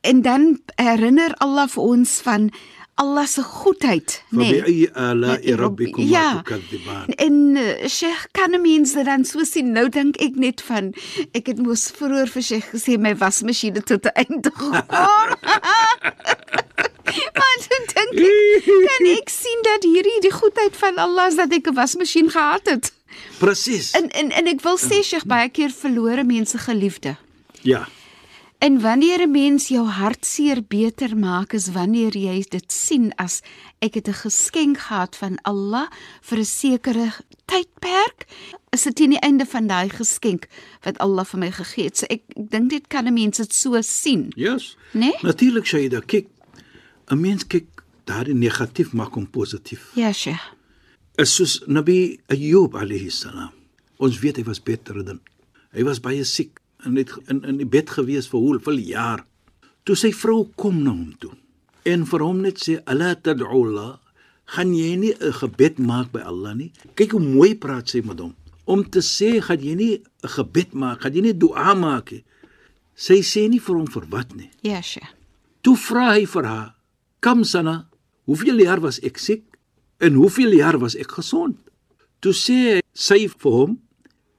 en 0.00 0.22
dan 0.22 0.60
herinner 0.76 1.34
Allah 1.38 1.68
vir 1.68 1.82
ons 1.82 2.20
van 2.22 2.50
Allah 2.95 3.27
se 3.27 3.41
goedheid, 3.41 4.23
nê. 4.29 4.37
Nee. 4.37 4.59
Fabi 4.59 4.85
eh, 4.85 4.91
ala 4.93 5.39
eh, 5.39 5.55
rabbikum 5.55 6.07
ja. 6.07 6.37
tukadziban. 6.37 7.07
En 7.07 7.55
uh, 7.55 7.87
Sheikh 7.87 8.27
kan 8.31 8.61
mense 8.61 9.03
dan 9.03 9.25
so 9.25 9.43
sien. 9.43 9.71
Nou 9.73 9.89
dink 9.89 10.17
ek 10.21 10.35
net 10.37 10.61
van 10.61 10.93
ek 11.33 11.49
het 11.49 11.57
mos 11.57 11.89
vroeër 11.97 12.29
vir 12.35 12.43
Sheikh 12.49 12.67
gesê 12.75 12.99
my 13.01 13.15
wasmasjiene 13.17 13.81
tot 13.81 14.05
'n 14.05 14.13
einde 14.13 14.51
gekom. 14.53 14.71
maar 17.39 17.57
dan 17.65 17.83
dink 17.95 18.13
ek 18.13 18.69
kan 18.85 19.03
ek 19.17 19.29
sien 19.29 19.59
dat 19.65 19.81
hierdie 19.89 20.21
die 20.29 20.35
goedheid 20.37 20.77
van 20.77 20.93
Allah 21.01 21.33
is 21.33 21.37
dat 21.41 21.49
ek 21.49 21.73
'n 21.73 21.75
wasmasjien 21.75 22.29
gehad 22.29 22.69
het. 22.69 22.93
Presies. 23.41 23.97
En 23.97 24.13
en 24.13 24.29
en 24.29 24.45
ek 24.53 24.61
wil 24.61 24.77
sê 24.77 25.01
Sheikh 25.01 25.25
baie 25.25 25.49
keer 25.49 25.73
verlore 25.73 26.23
mense 26.23 26.57
geliefde. 26.57 27.17
Ja. 27.65 27.89
En 28.63 28.79
wanneer 28.81 29.19
'n 29.27 29.31
mens 29.31 29.67
jou 29.67 29.87
hartseer 29.87 30.63
beter 30.67 31.17
maak 31.17 31.53
is 31.53 31.67
wanneer 31.71 32.17
jy 32.17 32.45
dit 32.49 32.71
sien 32.71 33.15
as 33.15 33.41
ek 33.79 33.93
het 33.93 34.07
'n 34.07 34.13
geskenk 34.13 34.77
gehad 34.77 35.15
van 35.15 35.41
Allah 35.41 35.87
vir 36.21 36.37
'n 36.37 36.45
sekere 36.45 37.11
tydperk, 37.45 38.25
is 38.69 38.83
dit 38.83 38.95
teen 38.95 39.09
die 39.09 39.19
einde 39.19 39.45
van 39.45 39.67
daai 39.67 39.89
geskenk 39.89 40.47
wat 40.81 40.97
Allah 40.97 41.25
vir 41.25 41.39
my 41.39 41.51
gegee 41.51 41.83
het. 41.83 41.97
So 41.97 42.05
ek, 42.09 42.21
ek 42.35 42.49
dink 42.49 42.69
dit 42.69 42.87
kan 42.87 43.05
'n 43.07 43.13
mens 43.13 43.37
dit 43.37 43.53
so 43.53 43.81
sien, 43.81 44.31
Yes. 44.35 44.77
né? 44.91 44.99
Nee? 44.99 45.17
Natuurlik 45.21 45.65
Shaida, 45.65 45.99
kyk, 45.99 46.27
'n 47.07 47.19
mens 47.21 47.47
kyk 47.47 47.67
daardie 48.05 48.35
negatief 48.35 48.93
maak 48.93 49.13
hom 49.13 49.29
positief. 49.29 49.91
Ja, 49.95 50.11
Sheikh. 50.11 50.53
Is 51.15 51.35
soos 51.35 51.63
Nabi 51.67 52.19
Ayyub 52.27 52.75
alayhi 52.75 53.09
salam. 53.09 53.51
Ons 53.97 54.19
weet 54.19 54.35
hy 54.35 54.43
was 54.43 54.63
bedridden. 54.63 55.21
Hy 55.71 55.83
was 55.83 55.99
baie 55.99 56.23
siek 56.23 56.59
en 56.85 56.95
het 56.95 57.11
in 57.27 57.43
in 57.43 57.57
die 57.57 57.69
bed 57.69 57.89
gewees 57.89 58.27
vir 58.31 58.39
hoeveel 58.39 58.79
jaar. 58.87 59.25
Toe 59.83 59.95
sy 59.95 60.11
vrou 60.11 60.47
kom 60.55 60.83
na 60.83 60.91
hom 60.91 61.13
toe 61.19 61.33
en 61.85 62.05
vir 62.07 62.19
hom 62.23 62.41
net 62.41 62.57
sê, 62.63 62.79
"Ala 62.85 63.15
tad'u 63.15 63.45
Allah." 63.45 63.99
Gaan 64.45 64.73
jy 64.75 64.95
nie 64.95 65.13
'n 65.13 65.33
gebed 65.33 65.79
maak 65.79 66.11
by 66.11 66.19
Allah 66.19 66.53
nie? 66.53 66.71
Kyk 66.95 67.11
hoe 67.11 67.19
mooi 67.19 67.55
praat 67.55 67.89
sy 67.89 68.01
met 68.01 68.19
hom. 68.19 68.35
Om 68.65 68.89
te 68.89 68.99
sê, 68.99 69.41
gaan 69.41 69.59
jy 69.59 69.75
nie 69.75 70.03
'n 70.23 70.27
gebed 70.27 70.73
maak, 70.73 71.01
gaan 71.01 71.13
jy 71.13 71.21
nie 71.21 71.37
dua 71.37 71.73
maak 71.73 72.11
nie. 72.11 72.23
Sy 72.95 73.21
sê 73.21 73.49
nie 73.49 73.59
vir 73.59 73.75
hom 73.75 73.87
vir 73.87 74.05
wat 74.09 74.35
nie. 74.35 74.49
Ja, 74.61 74.81
Sheikh. 74.81 75.15
Toe 75.61 75.75
vra 75.75 76.13
hy 76.13 76.25
vir 76.25 76.43
haar: 76.43 76.75
"Kam 77.19 77.43
sana, 77.43 77.87
hoeveel 78.25 78.59
jaar 78.59 78.79
was 78.81 78.99
ek 78.99 79.17
siek 79.17 79.43
en 79.99 80.13
hoeveel 80.13 80.53
jaar 80.53 80.77
was 80.79 80.95
ek 80.95 81.11
gesond?" 81.11 81.57
Toe 82.19 82.33
sê 82.33 82.81
sy 82.93 83.27
vir 83.27 83.51
hom: 83.51 83.79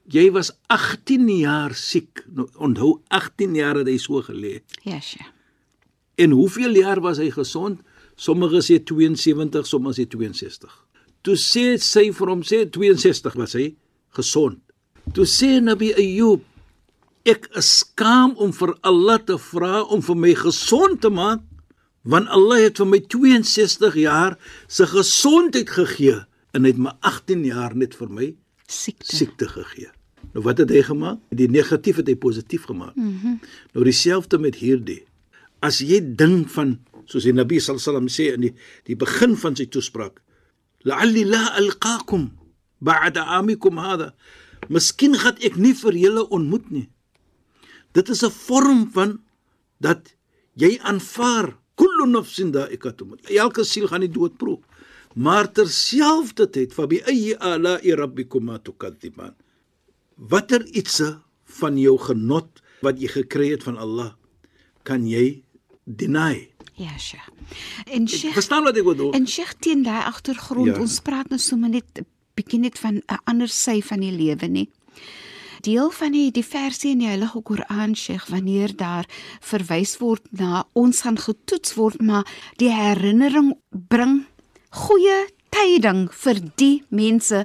"Jy 0.08 0.30
was 0.32 0.52
18 0.66 1.28
jaar 1.28 1.75
siek." 1.75 2.25
Nou 2.32 2.49
onthou 2.56 3.00
18 3.08 3.54
jaar 3.54 3.76
het 3.76 3.87
hy 3.87 3.96
so 3.99 4.23
gelê. 4.23 4.62
Ja, 4.82 5.00
Sheikh. 5.00 5.30
En 6.14 6.30
hoeveel 6.30 6.75
jaar 6.75 7.00
was 7.00 7.18
hy 7.18 7.30
gesond? 7.30 7.80
Sommige 8.14 8.62
sê 8.62 8.78
72, 8.82 9.66
sommige 9.66 10.02
sê 10.02 10.06
62. 10.06 10.87
Toe 11.23 11.34
sê 11.37 11.78
sy 11.78 12.12
vir 12.12 12.28
hom 12.30 12.42
sê 12.42 12.64
62 12.70 13.34
was 13.34 13.54
hy 13.58 13.75
gesond. 14.14 14.61
Toe 15.14 15.26
sê 15.26 15.61
Nabi 15.61 15.92
Ayyub 15.94 16.44
ek 17.25 17.49
is 17.56 17.70
skaam 17.80 18.34
om 18.37 18.52
vir 18.52 18.75
Allah 18.84 19.18
te 19.18 19.37
vra 19.40 19.82
om 19.82 20.02
vir 20.04 20.18
my 20.20 20.32
gesond 20.37 21.00
te 21.00 21.11
maak 21.11 21.42
want 22.04 22.28
Allah 22.37 22.66
het 22.66 22.80
vir 22.82 22.88
my 22.90 23.00
62 23.00 23.96
jaar 24.02 24.37
se 24.68 24.84
gesondheid 24.90 25.73
gegee 25.73 26.18
en 26.54 26.66
hy 26.66 26.75
het 26.75 26.82
my 26.87 26.92
18 27.00 27.46
jaar 27.49 27.73
net 27.75 27.96
vir 27.96 28.12
my 28.12 28.28
Siekte. 28.66 29.16
siekte 29.16 29.49
gegee. 29.49 29.90
Nou 30.33 30.44
wat 30.44 30.59
het 30.59 30.71
hy 30.71 30.83
gemaak? 30.83 31.21
Die 31.28 31.49
negatief 31.49 31.97
het 32.00 32.09
hy 32.09 32.16
positief 32.16 32.64
gemaak. 32.64 32.94
Mm 32.97 33.18
-hmm. 33.21 33.40
Nou 33.73 33.85
dieselfde 33.85 34.38
met 34.38 34.54
hierdie. 34.54 35.04
As 35.61 35.78
jy 35.78 36.00
dink 36.16 36.49
van 36.50 36.78
soos 37.04 37.25
die 37.25 37.33
Nabi 37.33 37.61
sallam 37.61 38.09
sê 38.09 38.33
in 38.35 38.40
die 38.40 38.54
die 38.85 38.97
begin 38.97 39.37
van 39.37 39.56
sy 39.56 39.66
toespraak, 39.66 40.23
la'alli 40.85 41.25
la 41.25 41.54
alqaakum 41.61 42.30
ba'da 42.80 43.25
amikum 43.38 43.78
hada. 43.78 44.14
Miskien 44.68 45.14
gaan 45.14 45.37
ek 45.40 45.56
nie 45.56 45.75
vir 45.75 45.92
julle 45.92 46.28
ontmoet 46.28 46.71
nie. 46.71 46.88
Dit 47.92 48.09
is 48.09 48.25
'n 48.25 48.30
vorm 48.30 48.90
van 48.92 49.21
dat 49.78 50.16
jy 50.56 50.78
aanvaar 50.83 51.56
kullu 51.75 52.06
nafsin 52.06 52.50
da'iqatum. 52.50 53.09
maut. 53.09 53.30
Elke 53.30 53.64
siel 53.64 53.87
gaan 53.87 54.00
die 54.00 54.11
dood 54.11 54.37
proe. 54.37 54.59
Maar 55.14 55.47
terselfdertyd 55.54 56.73
fa 56.75 56.87
bi 56.90 56.99
ayyi 57.06 57.35
ala'i 57.38 57.94
rabbikuma 57.94 58.59
tukadiban. 58.59 59.35
Watter 60.16 60.64
ietsie 60.75 61.12
van 61.61 61.78
jou 61.78 61.97
genot 61.99 62.62
wat 62.83 62.99
jy 63.00 63.09
gekry 63.09 63.50
het 63.54 63.62
van 63.66 63.78
Allah 63.78 64.12
kan 64.83 65.06
jy 65.06 65.42
deny? 65.87 66.49
Ja, 66.75 66.97
Sheikh. 66.99 67.28
En 67.87 68.09
Sheikh 68.09 68.35
Verstaan 68.35 68.64
wat 68.66 68.76
ek 68.76 68.85
bedoel? 68.85 69.12
En 69.14 69.26
Sheikh 69.30 69.54
teen 69.62 69.83
daai 69.87 70.02
agtergrond, 70.11 70.66
Ja. 70.75 70.80
ons 70.80 70.99
praat 71.00 71.28
nou 71.30 71.38
sommer 71.38 71.71
net 71.71 72.02
bietjie 72.35 72.59
net 72.59 72.78
van 72.78 72.97
'n 73.06 73.18
ander 73.25 73.49
sy 73.49 73.80
van 73.83 74.00
die 74.00 74.11
lewe 74.11 74.47
nie. 74.49 74.68
Deel 75.62 75.90
van 75.90 76.12
die 76.12 76.30
die 76.30 76.42
verse 76.44 76.88
in 76.88 76.99
die 76.99 77.06
Heilige 77.06 77.40
Koran, 77.42 77.94
Sheikh, 77.97 78.26
wanneer 78.28 78.76
daar 78.76 79.06
verwys 79.40 79.97
word 79.99 80.23
na 80.33 80.64
ons 80.73 81.00
gaan 81.00 81.16
getoets 81.18 81.75
word, 81.75 82.00
maar 82.02 82.26
die 82.56 82.71
herinnering 82.73 83.54
bring 83.71 84.26
goeie 84.75 85.26
tyding 85.54 86.09
vir 86.25 86.40
die 86.59 86.83
mense 86.90 87.45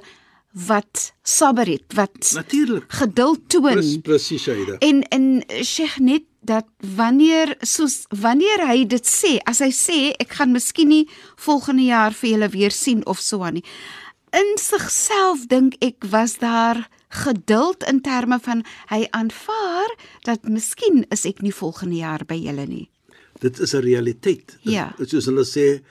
wat 0.66 1.12
sabber 1.22 1.68
het, 1.70 1.94
wat 1.94 2.32
Natuurlik. 2.34 2.88
geduld 2.88 3.48
toon. 3.48 3.78
Pres, 3.78 3.98
presies, 4.02 4.42
Shaida. 4.42 4.78
En 4.82 5.02
en 5.14 5.44
Sheikh 5.62 5.98
net 5.98 6.26
dat 6.42 6.66
wanneer 6.96 7.54
soos 7.60 8.04
wanneer 8.08 8.64
hy 8.66 8.84
dit 8.88 9.06
sê, 9.06 9.38
as 9.46 9.60
hy 9.60 9.70
sê 9.70 9.98
ek 10.18 10.38
gaan 10.40 10.52
miskien 10.56 10.88
nie 10.90 11.04
volgende 11.36 11.84
jaar 11.86 12.16
vir 12.16 12.30
julle 12.34 12.48
weer 12.48 12.74
sien 12.74 13.04
of 13.06 13.20
so 13.20 13.44
aan 13.46 13.60
nie. 13.60 13.64
In 14.32 14.56
sigself 14.58 15.46
dink 15.50 15.76
ek 15.84 16.06
was 16.10 16.38
daar 16.38 16.88
geduld 17.10 17.84
in 17.90 18.00
terme 18.00 18.38
van 18.42 18.64
hy 18.90 19.04
aanvaar 19.10 19.90
dat 20.26 20.46
miskien 20.46 21.04
is 21.10 21.26
ek 21.26 21.42
nie 21.42 21.54
volgende 21.54 21.98
jaar 22.00 22.24
by 22.26 22.38
julle 22.38 22.66
nie. 22.66 22.88
Dit 23.40 23.58
is 23.58 23.74
'n 23.74 23.82
realiteit. 23.82 24.58
Ja. 24.62 24.94
Soos 24.98 25.26
hulle 25.26 25.44
sê, 25.44 25.82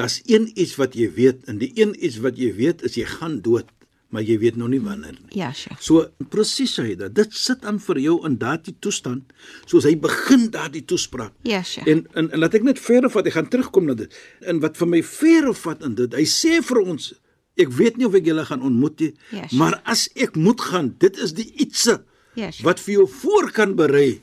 daar's 0.00 0.20
een 0.26 0.48
iets 0.56 0.78
wat 0.80 0.96
jy 0.98 1.10
weet 1.18 1.44
en 1.50 1.60
die 1.60 1.70
een 1.76 1.92
iets 2.00 2.18
wat 2.24 2.40
jy 2.40 2.50
weet 2.56 2.82
is 2.88 2.96
jy 2.98 3.04
gaan 3.18 3.38
dood, 3.44 3.68
maar 4.10 4.24
jy 4.26 4.38
weet 4.42 4.56
nog 4.58 4.72
nie 4.72 4.80
wanneer 4.82 5.14
nie. 5.14 5.36
Ja, 5.38 5.52
Sheikh. 5.54 5.78
So 5.86 6.08
presies 6.32 6.72
hy 6.82 6.96
dit. 6.98 7.12
Dit 7.14 7.34
sit 7.38 7.62
aan 7.68 7.78
vir 7.84 8.00
jou 8.02 8.16
in 8.26 8.38
daardie 8.40 8.74
toestand 8.82 9.30
soos 9.70 9.86
hy 9.86 9.92
begin 10.02 10.48
daardie 10.50 10.82
toespraak. 10.90 11.30
Ja, 11.46 11.60
Sheikh. 11.62 11.86
En, 11.92 12.00
en 12.18 12.30
en 12.34 12.42
laat 12.42 12.56
ek 12.58 12.66
net 12.66 12.80
verder 12.82 13.12
vat, 13.14 13.28
ek 13.30 13.36
gaan 13.38 13.50
terugkom 13.52 13.86
na 13.86 13.94
dit. 14.00 14.16
En 14.50 14.58
wat 14.64 14.80
vir 14.80 14.90
my 14.96 15.02
verder 15.06 15.54
vat 15.62 15.84
in 15.86 15.94
dit, 16.00 16.16
hy 16.18 16.26
sê 16.26 16.58
vir 16.66 16.82
ons, 16.82 17.12
ek 17.60 17.70
weet 17.76 18.00
nie 18.00 18.08
of 18.08 18.16
ek 18.18 18.26
julle 18.32 18.44
gaan 18.48 18.62
ontmoet 18.66 19.00
nie, 19.04 19.12
Ja, 19.30 19.44
sure. 19.46 19.58
maar 19.62 19.78
as 19.84 20.08
ek 20.16 20.34
moet 20.40 20.60
gaan, 20.72 20.94
dit 20.98 21.18
is 21.22 21.36
die 21.38 21.46
ietsie 21.62 22.00
Ja, 22.38 22.50
sure. 22.50 22.64
wat 22.66 22.80
vir 22.82 22.94
jou 22.98 23.06
voor 23.20 23.50
kan 23.54 23.76
berei 23.78 24.20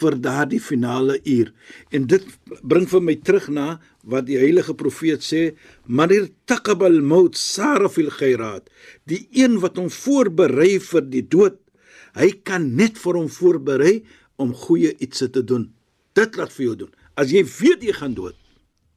vir 0.00 0.16
daardie 0.20 0.60
finale 0.60 1.18
uur. 1.24 1.52
En 1.90 2.06
dit 2.06 2.24
bring 2.62 2.86
vir 2.90 3.02
my 3.02 3.16
terug 3.24 3.48
na 3.48 3.66
wat 4.04 4.26
die 4.28 4.38
heilige 4.38 4.74
profeet 4.74 5.24
sê, 5.24 5.56
"Manir 5.86 6.28
taqabal 6.46 7.00
maut 7.00 7.36
sara 7.36 7.88
fil 7.88 8.10
khairat." 8.10 8.68
Die 9.06 9.28
een 9.32 9.60
wat 9.60 9.76
hom 9.76 9.90
voorberei 9.90 10.78
vir 10.80 11.02
die 11.02 11.26
dood, 11.28 11.58
hy 12.14 12.30
kan 12.44 12.76
net 12.76 12.98
vir 12.98 13.14
hom 13.14 13.28
voorberei 13.28 14.04
om 14.36 14.54
goeie 14.54 14.94
iets 14.98 15.18
te 15.18 15.44
doen. 15.44 15.72
Dit 16.14 16.36
laat 16.36 16.52
vir 16.52 16.66
jou 16.66 16.76
doen. 16.76 16.92
As 17.16 17.30
jy 17.30 17.44
weet 17.44 17.82
jy 17.82 17.92
gaan 17.92 18.14
dood, 18.14 18.36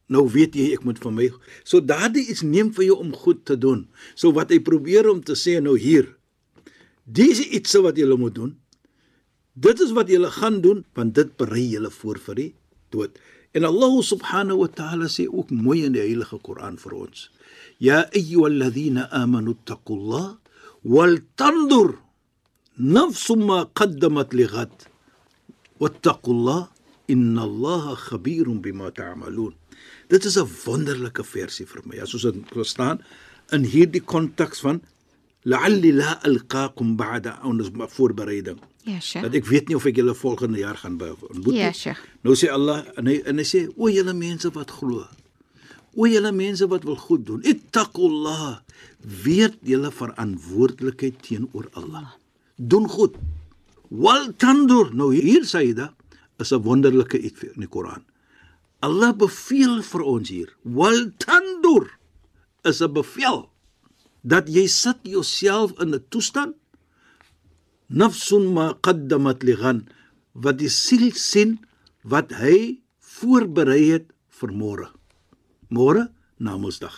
Nou 0.09 0.25
weet 0.33 0.55
jy 0.57 0.71
ek 0.73 0.85
moet 0.87 0.97
vir 0.97 1.13
my 1.13 1.27
so 1.61 1.81
daardie 1.85 2.25
iets 2.33 2.41
neem 2.41 2.71
vir 2.73 2.87
jou 2.89 2.97
om 2.97 3.11
goed 3.13 3.43
te 3.45 3.57
doen. 3.57 3.85
So 4.15 4.33
wat 4.33 4.49
hy 4.49 4.57
probeer 4.59 5.09
om 5.09 5.21
te 5.21 5.37
sê 5.37 5.59
nou 5.61 5.77
hier. 5.77 6.07
Dis 7.05 7.41
iets 7.45 7.77
wat 7.77 7.97
jy 7.97 8.09
moet 8.17 8.35
doen. 8.35 8.55
Dit 9.59 9.81
is 9.83 9.91
wat 9.97 10.07
jy 10.11 10.21
gaan 10.39 10.61
doen 10.63 10.85
want 10.95 11.15
dit 11.17 11.31
berei 11.39 11.65
julle 11.73 11.91
voor 11.91 12.19
vir 12.27 12.35
die 12.39 12.51
dood. 12.95 13.17
En 13.57 13.65
Allah 13.67 13.93
subhanahu 14.05 14.61
wa 14.61 14.69
ta'ala 14.79 15.09
sê 15.11 15.25
ook 15.27 15.49
mooi 15.51 15.81
in 15.87 15.95
die 15.97 16.03
heilige 16.05 16.37
Koran 16.45 16.77
vir 16.79 16.93
ons. 16.95 17.27
Ya 17.81 18.05
ayyuhalladhina 18.15 19.09
amanu 19.21 19.57
taqullah 19.65 20.37
wal 20.83 21.17
tandur 21.35 21.97
nafsum 22.77 23.47
ma 23.49 23.65
qaddamat 23.79 24.37
lighad 24.37 24.85
wattaqullah 25.81 26.69
inna 27.09 27.43
Allaha 27.49 27.97
khabirun 28.07 28.61
bima 28.63 28.93
ta'malun. 28.95 29.57
Dit 30.07 30.23
is 30.25 30.37
'n 30.37 30.47
wonderlike 30.65 31.23
versie 31.23 31.65
vir 31.65 31.81
my. 31.85 31.99
As 31.99 32.13
ons 32.13 32.23
dit 32.23 32.53
verstaan 32.53 33.03
in 33.51 33.63
hierdie 33.63 34.05
konteks 34.13 34.61
van 34.61 34.81
la'alli 35.43 35.91
la 35.91 36.19
alqaakum 36.23 36.95
ba'da 36.95 37.39
ons 37.43 37.69
voorbereiding. 37.97 38.59
Ja, 38.87 38.99
Sheikh. 38.99 39.25
Dat 39.25 39.35
ek 39.35 39.47
weet 39.49 39.67
nie 39.67 39.75
of 39.75 39.85
ek 39.89 39.97
julle 39.99 40.15
volgende 40.15 40.61
jaar 40.61 40.77
gaan 40.79 40.95
ontmoet 41.01 41.53
nie. 41.53 41.59
Ja, 41.59 41.71
Sheikh. 41.75 41.99
Nou 42.23 42.35
sê 42.39 42.49
Allah 42.53 42.85
en 42.97 43.09
hy 43.11 43.19
en 43.27 43.41
hy 43.41 43.45
sê 43.47 43.65
o 43.75 43.89
julle 43.91 44.13
mense 44.15 44.51
wat 44.55 44.71
glo. 44.71 45.03
O 45.99 46.07
julle 46.07 46.31
mense 46.31 46.67
wat 46.71 46.85
wil 46.87 46.95
goed 46.95 47.25
doen. 47.27 47.43
Ittaqullah. 47.43 48.61
Weet 49.25 49.59
julle 49.67 49.91
verantwoordelikheid 49.91 51.19
teenoor 51.25 51.67
Allah. 51.79 52.13
Doen 52.55 52.87
goed. 52.89 53.17
Wal 53.89 54.31
tandur. 54.37 54.93
Nou 54.95 55.11
hier 55.15 55.43
sê 55.49 55.65
hy 55.67 55.73
da 55.73 55.91
is 56.39 56.53
'n 56.53 56.63
wonderlike 56.63 57.19
iets 57.19 57.43
in 57.43 57.59
die 57.59 57.67
Koran. 57.67 58.05
Allah 58.79 59.11
beveel 59.11 59.81
vir 59.83 60.01
ons 60.01 60.29
hier. 60.29 60.55
Wal 60.63 61.11
tandur 61.17 61.99
is 62.63 62.81
'n 62.81 62.93
bevel 62.93 63.49
dat 64.23 64.47
jy 64.47 64.67
sit 64.67 64.99
jouself 65.03 65.73
in 65.79 65.93
'n 65.93 66.03
toestand 66.09 66.55
nafsun 67.89 68.53
ma 68.53 68.73
qaddamat 68.85 69.43
lighan 69.43 69.83
wat 70.33 70.61
die 70.61 70.69
siel 70.69 71.11
sien 71.15 71.57
wat 72.03 72.31
hy 72.39 72.79
voorberei 73.19 73.91
het 73.91 74.07
vir 74.39 74.53
môre. 74.55 74.87
Môre 75.69 76.07
na 76.39 76.57
Mosdag. 76.57 76.95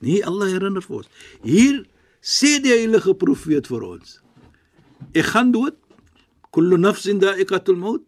Nie 0.00 0.22
Allah 0.24 0.50
herinner 0.52 0.84
vir 0.84 1.00
ons. 1.00 1.08
Hier 1.44 1.84
sê 2.20 2.58
die 2.60 2.74
heilige 2.74 3.14
profeet 3.16 3.68
vir 3.70 3.84
ons. 3.86 4.18
Ek 5.14 5.32
gaan 5.32 5.52
dood. 5.54 5.76
Kullu 6.52 6.78
nafsin 6.80 7.20
da'iqatul 7.20 7.78
maut. 7.80 8.04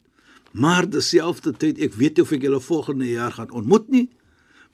Maar 0.53 0.89
dieselfde 0.89 1.53
tyd 1.53 1.81
ek 1.85 1.97
weet 2.01 2.21
of 2.23 2.33
ek 2.33 2.45
julle 2.49 2.61
volgende 2.65 3.09
jaar 3.09 3.35
gaan 3.37 3.53
ontmoet 3.53 3.89
nie. 3.93 4.07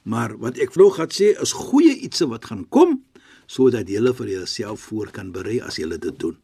Maar 0.05 0.37
wat 0.41 0.59
ek 0.63 0.75
vlou 0.75 0.91
gaan 0.95 1.11
sê 1.13 1.35
is 1.43 1.55
goeie 1.57 1.95
ietsie 2.07 2.29
wat 2.31 2.47
gaan 2.51 2.65
kom 2.71 3.03
sodat 3.51 3.91
julle 3.93 4.15
vir 4.17 4.31
jouself 4.39 4.87
voor 4.89 5.11
kan 5.13 5.33
berei 5.35 5.59
as 5.61 5.77
julle 5.77 5.99
dit 6.01 6.17
doen. 6.21 6.39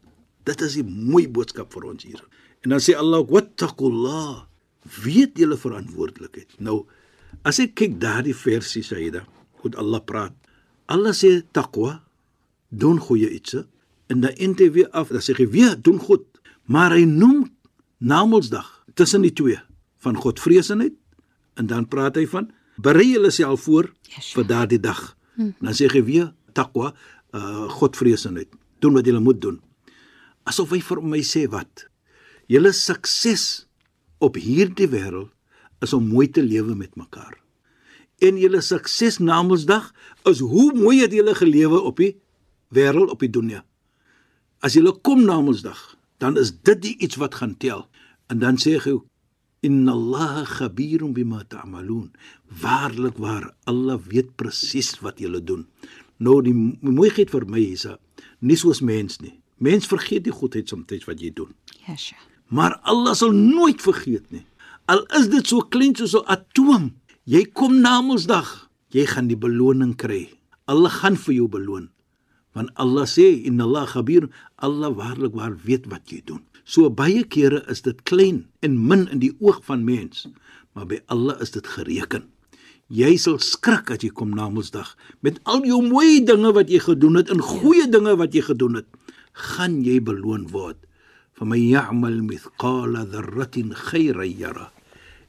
Dit 0.51 0.61
is 0.67 0.77
'n 0.77 0.91
mooi 1.13 1.29
boodskap 1.29 1.73
vir 1.73 1.85
ons 1.85 2.03
hier. 2.03 2.23
En 2.63 2.71
dan 2.71 2.81
sê 2.81 2.97
Allah, 2.97 3.23
"Wattaqullah." 3.29 4.47
Weet 5.03 5.39
julle 5.39 5.57
verantwoordelikheid. 5.57 6.55
Nou, 6.59 6.87
as 7.43 7.59
ek 7.59 7.75
kyk 7.75 8.01
daardie 8.01 8.35
versie 8.35 8.83
Saida, 8.83 9.27
hoe 9.61 9.71
Allah 9.77 10.01
praat. 10.05 10.33
Allah 10.87 11.13
sê 11.13 11.43
taqwa, 11.53 12.03
doen 12.69 12.99
goeie 12.99 13.31
iets 13.31 13.55
en 14.07 14.21
dan 14.21 14.33
einde 14.39 14.71
weer 14.71 14.91
af, 14.91 15.09
dan 15.09 15.21
sê 15.21 15.35
hy 15.37 15.47
weer 15.51 15.77
doen 15.83 15.99
goed, 15.99 16.25
maar 16.65 16.91
hy 16.91 17.05
noem 17.05 17.51
Namedsdag 17.99 18.85
tussen 18.95 19.23
die 19.23 19.33
twee 19.33 19.59
van 19.99 20.17
Godvreesenheid 20.17 20.95
en 21.55 21.67
dan 21.67 21.89
praat 21.89 22.17
hy 22.17 22.27
van 22.27 22.51
berei 22.81 23.13
julle 23.13 23.31
self 23.31 23.61
voor 23.69 23.91
Yes, 24.09 24.33
vir 24.33 24.47
daardie 24.47 24.81
dag. 24.81 25.17
Dan 25.61 25.75
sê 25.77 25.87
hy 25.93 26.03
weer 26.03 26.33
taqwa, 26.57 26.95
uh, 27.35 27.69
Godvreesenheid. 27.69 28.49
Doen 28.81 28.97
wat 28.97 29.07
jy 29.07 29.19
moet 29.21 29.41
doen 29.41 29.61
asof 30.49 30.73
hy 30.75 30.81
vir 30.85 31.03
my 31.05 31.21
sê 31.27 31.47
wat? 31.51 31.87
Julle 32.51 32.73
sukses 32.75 33.67
op 34.21 34.37
hierdie 34.41 34.89
wêreld 34.91 35.31
is 35.85 35.95
om 35.97 36.09
mooi 36.11 36.29
te 36.29 36.43
lewe 36.45 36.75
met 36.77 36.97
mekaar. 36.99 37.39
En 38.21 38.37
julle 38.37 38.61
sukses 38.65 39.19
na 39.21 39.41
Mondsdag 39.43 39.93
is 40.29 40.43
hoe 40.45 40.73
mooi 40.77 41.01
het 41.01 41.15
julle 41.17 41.35
gelewe 41.35 41.81
op 41.81 42.01
die 42.03 42.17
wêreld 42.75 43.13
op 43.13 43.23
die 43.25 43.33
dunia. 43.33 43.63
As 44.61 44.77
julle 44.77 44.93
kom 45.01 45.25
na 45.25 45.41
Mondsdag 45.41 45.81
dan 46.21 46.37
is 46.37 46.53
dit 46.53 46.83
die 46.85 46.97
iets 47.01 47.17
wat 47.17 47.39
gaan 47.41 47.57
tel. 47.57 47.87
En 48.29 48.43
dan 48.45 48.61
sê 48.61 48.77
hy 48.77 48.99
inna 49.65 49.95
allaha 49.97 50.45
khabirun 50.45 51.15
bima 51.17 51.41
ta'malun. 51.49 52.11
Waarlik 52.61 53.17
waar 53.17 53.55
Allah 53.65 54.01
weet 54.05 54.37
presies 54.37 54.99
wat 55.01 55.21
julle 55.21 55.41
doen. 55.41 55.65
Nou 56.21 56.43
die 56.45 56.53
mooiheid 56.53 57.33
vir 57.33 57.49
my 57.49 57.63
is 57.73 57.87
nie 58.41 58.57
soos 58.57 58.81
mens 58.85 59.21
nie 59.25 59.41
Mens 59.61 59.87
vergeet 59.87 60.25
die 60.25 60.33
goedheid 60.33 60.71
soms 60.73 61.05
wat 61.05 61.21
jy 61.21 61.31
doen. 61.37 61.53
Ja, 61.85 61.97
Sheikh. 61.97 62.27
Maar 62.49 62.79
Allah 62.83 63.15
sal 63.15 63.31
nooit 63.37 63.83
vergeet 63.83 64.31
nie. 64.33 64.47
Al 64.91 65.05
is 65.21 65.29
dit 65.31 65.47
so 65.47 65.61
klein 65.61 65.95
soos 65.95 66.17
'n 66.17 66.27
atoom. 66.27 66.95
Jy 67.25 67.45
kom 67.53 67.81
na 67.81 68.01
Mondsdag, 68.01 68.71
jy 68.89 69.07
gaan 69.07 69.29
die 69.29 69.37
beloning 69.37 69.95
kry. 69.97 70.33
Allah 70.65 70.91
gaan 70.91 71.17
vir 71.17 71.35
jou 71.35 71.49
beloon. 71.49 71.91
Want 72.55 72.71
Allah 72.75 73.07
sê 73.07 73.45
inna 73.47 73.65
Allah 73.65 73.87
khabir, 73.87 74.29
Allah 74.57 74.91
waarlik 74.91 75.35
waar 75.35 75.57
weet 75.65 75.87
wat 75.87 76.11
jy 76.11 76.23
doen. 76.25 76.43
So 76.65 76.91
baie 76.91 77.23
kere 77.25 77.63
is 77.69 77.83
dit 77.83 78.03
klein 78.03 78.49
en 78.61 78.87
min 78.89 79.09
in 79.09 79.19
die 79.19 79.37
oog 79.39 79.61
van 79.65 79.85
mens, 79.85 80.27
maar 80.75 80.87
by 80.87 80.99
Allah 81.07 81.41
is 81.41 81.51
dit 81.51 81.67
gereken. 81.67 82.25
Jy 82.91 83.17
sal 83.17 83.39
skrik 83.39 83.91
as 83.91 84.03
jy 84.03 84.11
kom 84.11 84.31
na 84.35 84.49
Mondsdag 84.49 84.97
met 85.23 85.39
al 85.45 85.63
jou 85.63 85.83
mooi 85.83 86.25
dinge 86.25 86.51
wat 86.53 86.69
jy 86.69 86.81
gedoen 86.83 87.15
het 87.21 87.31
en 87.31 87.39
goeie 87.39 87.87
dinge 87.87 88.17
wat 88.17 88.35
jy 88.35 88.43
gedoen 88.43 88.75
het 88.75 88.87
gaan 89.33 89.81
jy 89.85 90.01
beloon 90.03 90.49
word. 90.53 90.79
Van 91.39 91.49
my 91.53 91.59
ya'mal 91.59 92.21
mithqala 92.27 93.07
dharratin 93.09 93.73
khayran 93.75 94.37
yara. 94.37 94.69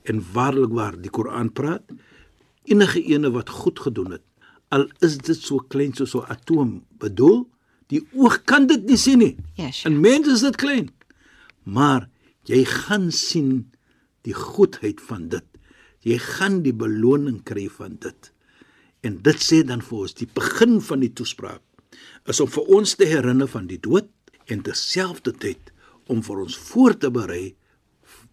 En 0.04 0.22
waarlik 0.34 0.74
waar 0.74 0.98
die 0.98 1.12
Koran 1.14 1.52
praat, 1.54 1.86
enige 2.66 3.02
ene 3.04 3.32
wat 3.32 3.50
goed 3.50 3.80
gedoen 3.80 4.18
het, 4.18 4.26
al 4.72 4.88
is 5.06 5.18
dit 5.18 5.38
so 5.38 5.60
klein 5.60 5.94
soos 5.94 6.16
'n 6.16 6.26
atoom, 6.32 6.84
bedoel, 7.00 7.48
die 7.88 8.02
oog 8.16 8.44
kan 8.44 8.68
dit 8.68 8.84
nie 8.88 8.98
sien 8.98 9.20
nie. 9.20 9.36
Ja, 9.56 9.72
Sheikh. 9.72 9.86
En 9.86 10.00
mens 10.00 10.28
is 10.28 10.42
dit 10.42 10.56
klein. 10.56 10.90
Maar 11.64 12.10
jy 12.44 12.64
gaan 12.66 13.12
sien 13.12 13.72
die 14.22 14.34
goedheid 14.34 15.02
van 15.02 15.28
dit. 15.28 15.46
Jy 16.00 16.18
gaan 16.18 16.62
die 16.62 16.74
beloning 16.74 17.44
kry 17.44 17.70
van 17.70 17.98
dit. 18.00 18.32
En 19.02 19.22
dit 19.22 19.36
sê 19.42 19.64
dan 19.66 19.82
vir 19.82 19.98
ons 19.98 20.14
die 20.14 20.30
begin 20.34 20.80
van 20.82 21.00
die 21.00 21.14
toespraak 21.14 21.62
is 22.30 22.40
om 22.44 22.50
vir 22.52 22.70
ons 22.78 22.96
te 22.96 23.08
herinner 23.10 23.50
van 23.50 23.68
die 23.70 23.80
dood 23.82 24.10
en 24.52 24.64
terselfdertyd 24.66 25.72
om 26.12 26.22
vir 26.26 26.44
ons 26.46 26.58
voor 26.70 26.98
te 26.98 27.12
berei 27.14 27.56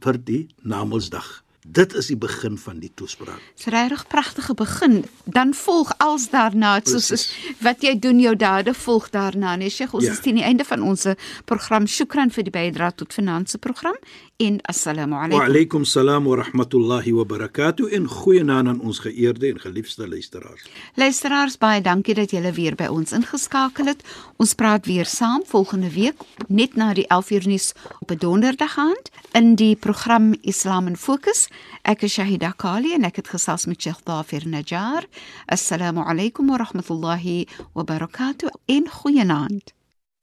vir 0.05 0.19
die 0.19 0.43
Namedsdag. 0.63 1.29
Dit 1.73 1.93
is 1.95 2.07
die 2.07 2.17
begin 2.17 2.57
van 2.59 2.79
die 2.81 2.91
toespraak. 2.95 3.41
Dis 3.57 3.67
regtig 3.67 4.07
pragtige 4.09 4.55
begin. 4.55 5.05
Dan 5.25 5.55
volg 5.55 5.93
als 5.99 6.31
daarna, 6.31 6.81
soos 6.85 7.11
is, 7.11 7.25
wat 7.61 7.83
jy 7.85 7.99
doen 7.99 8.21
jou 8.21 8.37
dade 8.37 8.73
volg 8.75 9.11
daarna. 9.11 9.57
Nee, 9.57 9.69
Sheikh, 9.71 9.93
ons 9.95 10.05
Ja. 10.05 10.13
is 10.13 10.21
teen 10.21 10.35
die 10.35 10.45
einde 10.45 10.65
van 10.65 10.83
ons 10.83 11.07
program. 11.45 11.87
Shukran 11.87 12.31
vir 12.31 12.43
die 12.45 12.51
bydrae 12.51 12.95
tot 12.95 13.13
finansie 13.13 13.59
program 13.59 13.95
en 14.39 14.61
assalamu 14.63 15.15
Wa 15.15 15.25
alaykum. 15.25 15.45
alaykum 15.47 15.85
salaam 15.85 16.25
wa 16.25 16.37
rahmatullahi 16.37 17.13
wa 17.13 17.25
barakatuh 17.25 17.93
en 17.93 18.07
goeienaand 18.07 18.69
aan 18.69 18.81
ons 18.81 18.99
geëerde 18.99 19.49
en 19.53 19.61
geliefde 19.61 20.09
luisteraars. 20.09 20.63
Luisteraars, 20.95 21.59
baie 21.59 21.81
dankie 21.83 22.15
dat 22.15 22.31
julle 22.31 22.53
weer 22.53 22.75
by 22.75 22.87
ons 22.87 23.13
ingeskakel 23.13 23.87
het. 23.87 24.03
Ons 24.37 24.55
praat 24.55 24.87
weer 24.87 25.05
saam 25.07 25.43
volgende 25.47 25.91
week 25.91 26.15
net 26.49 26.77
na 26.77 26.95
die 26.95 27.07
11uur 27.09 27.47
nuus 27.47 27.73
op 28.01 28.11
'n 28.11 28.17
donderdag 28.19 28.79
aand 28.79 29.11
in 29.33 29.55
die 29.55 29.77
program 29.77 30.35
Islam 30.43 30.87
in 30.87 30.97
Fokus. 30.97 31.49
أك 31.87 32.07
شهد 32.07 32.45
قالي 32.45 32.95
أنك 32.95 33.17
تخصاص 33.17 33.69
من 33.69 33.75
شيخ 33.79 33.99
ظافر 34.07 34.43
نجار. 34.47 35.07
السلام 35.53 35.99
عليكم 35.99 36.51
ورحمة 36.51 36.85
الله 36.91 37.47
وبركاته. 37.75 38.51
إن 38.71 38.89
خيناند 38.89 39.63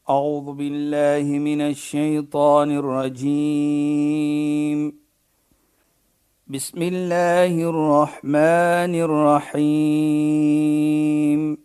أعوذ 0.10 0.54
بالله 0.54 1.24
من 1.24 1.62
الشيطان 1.62 2.78
الرجيم. 2.78 4.26
بسم 6.48 6.82
الله 6.82 7.70
الرحمن 7.70 8.96
الرحيم. 9.56 11.65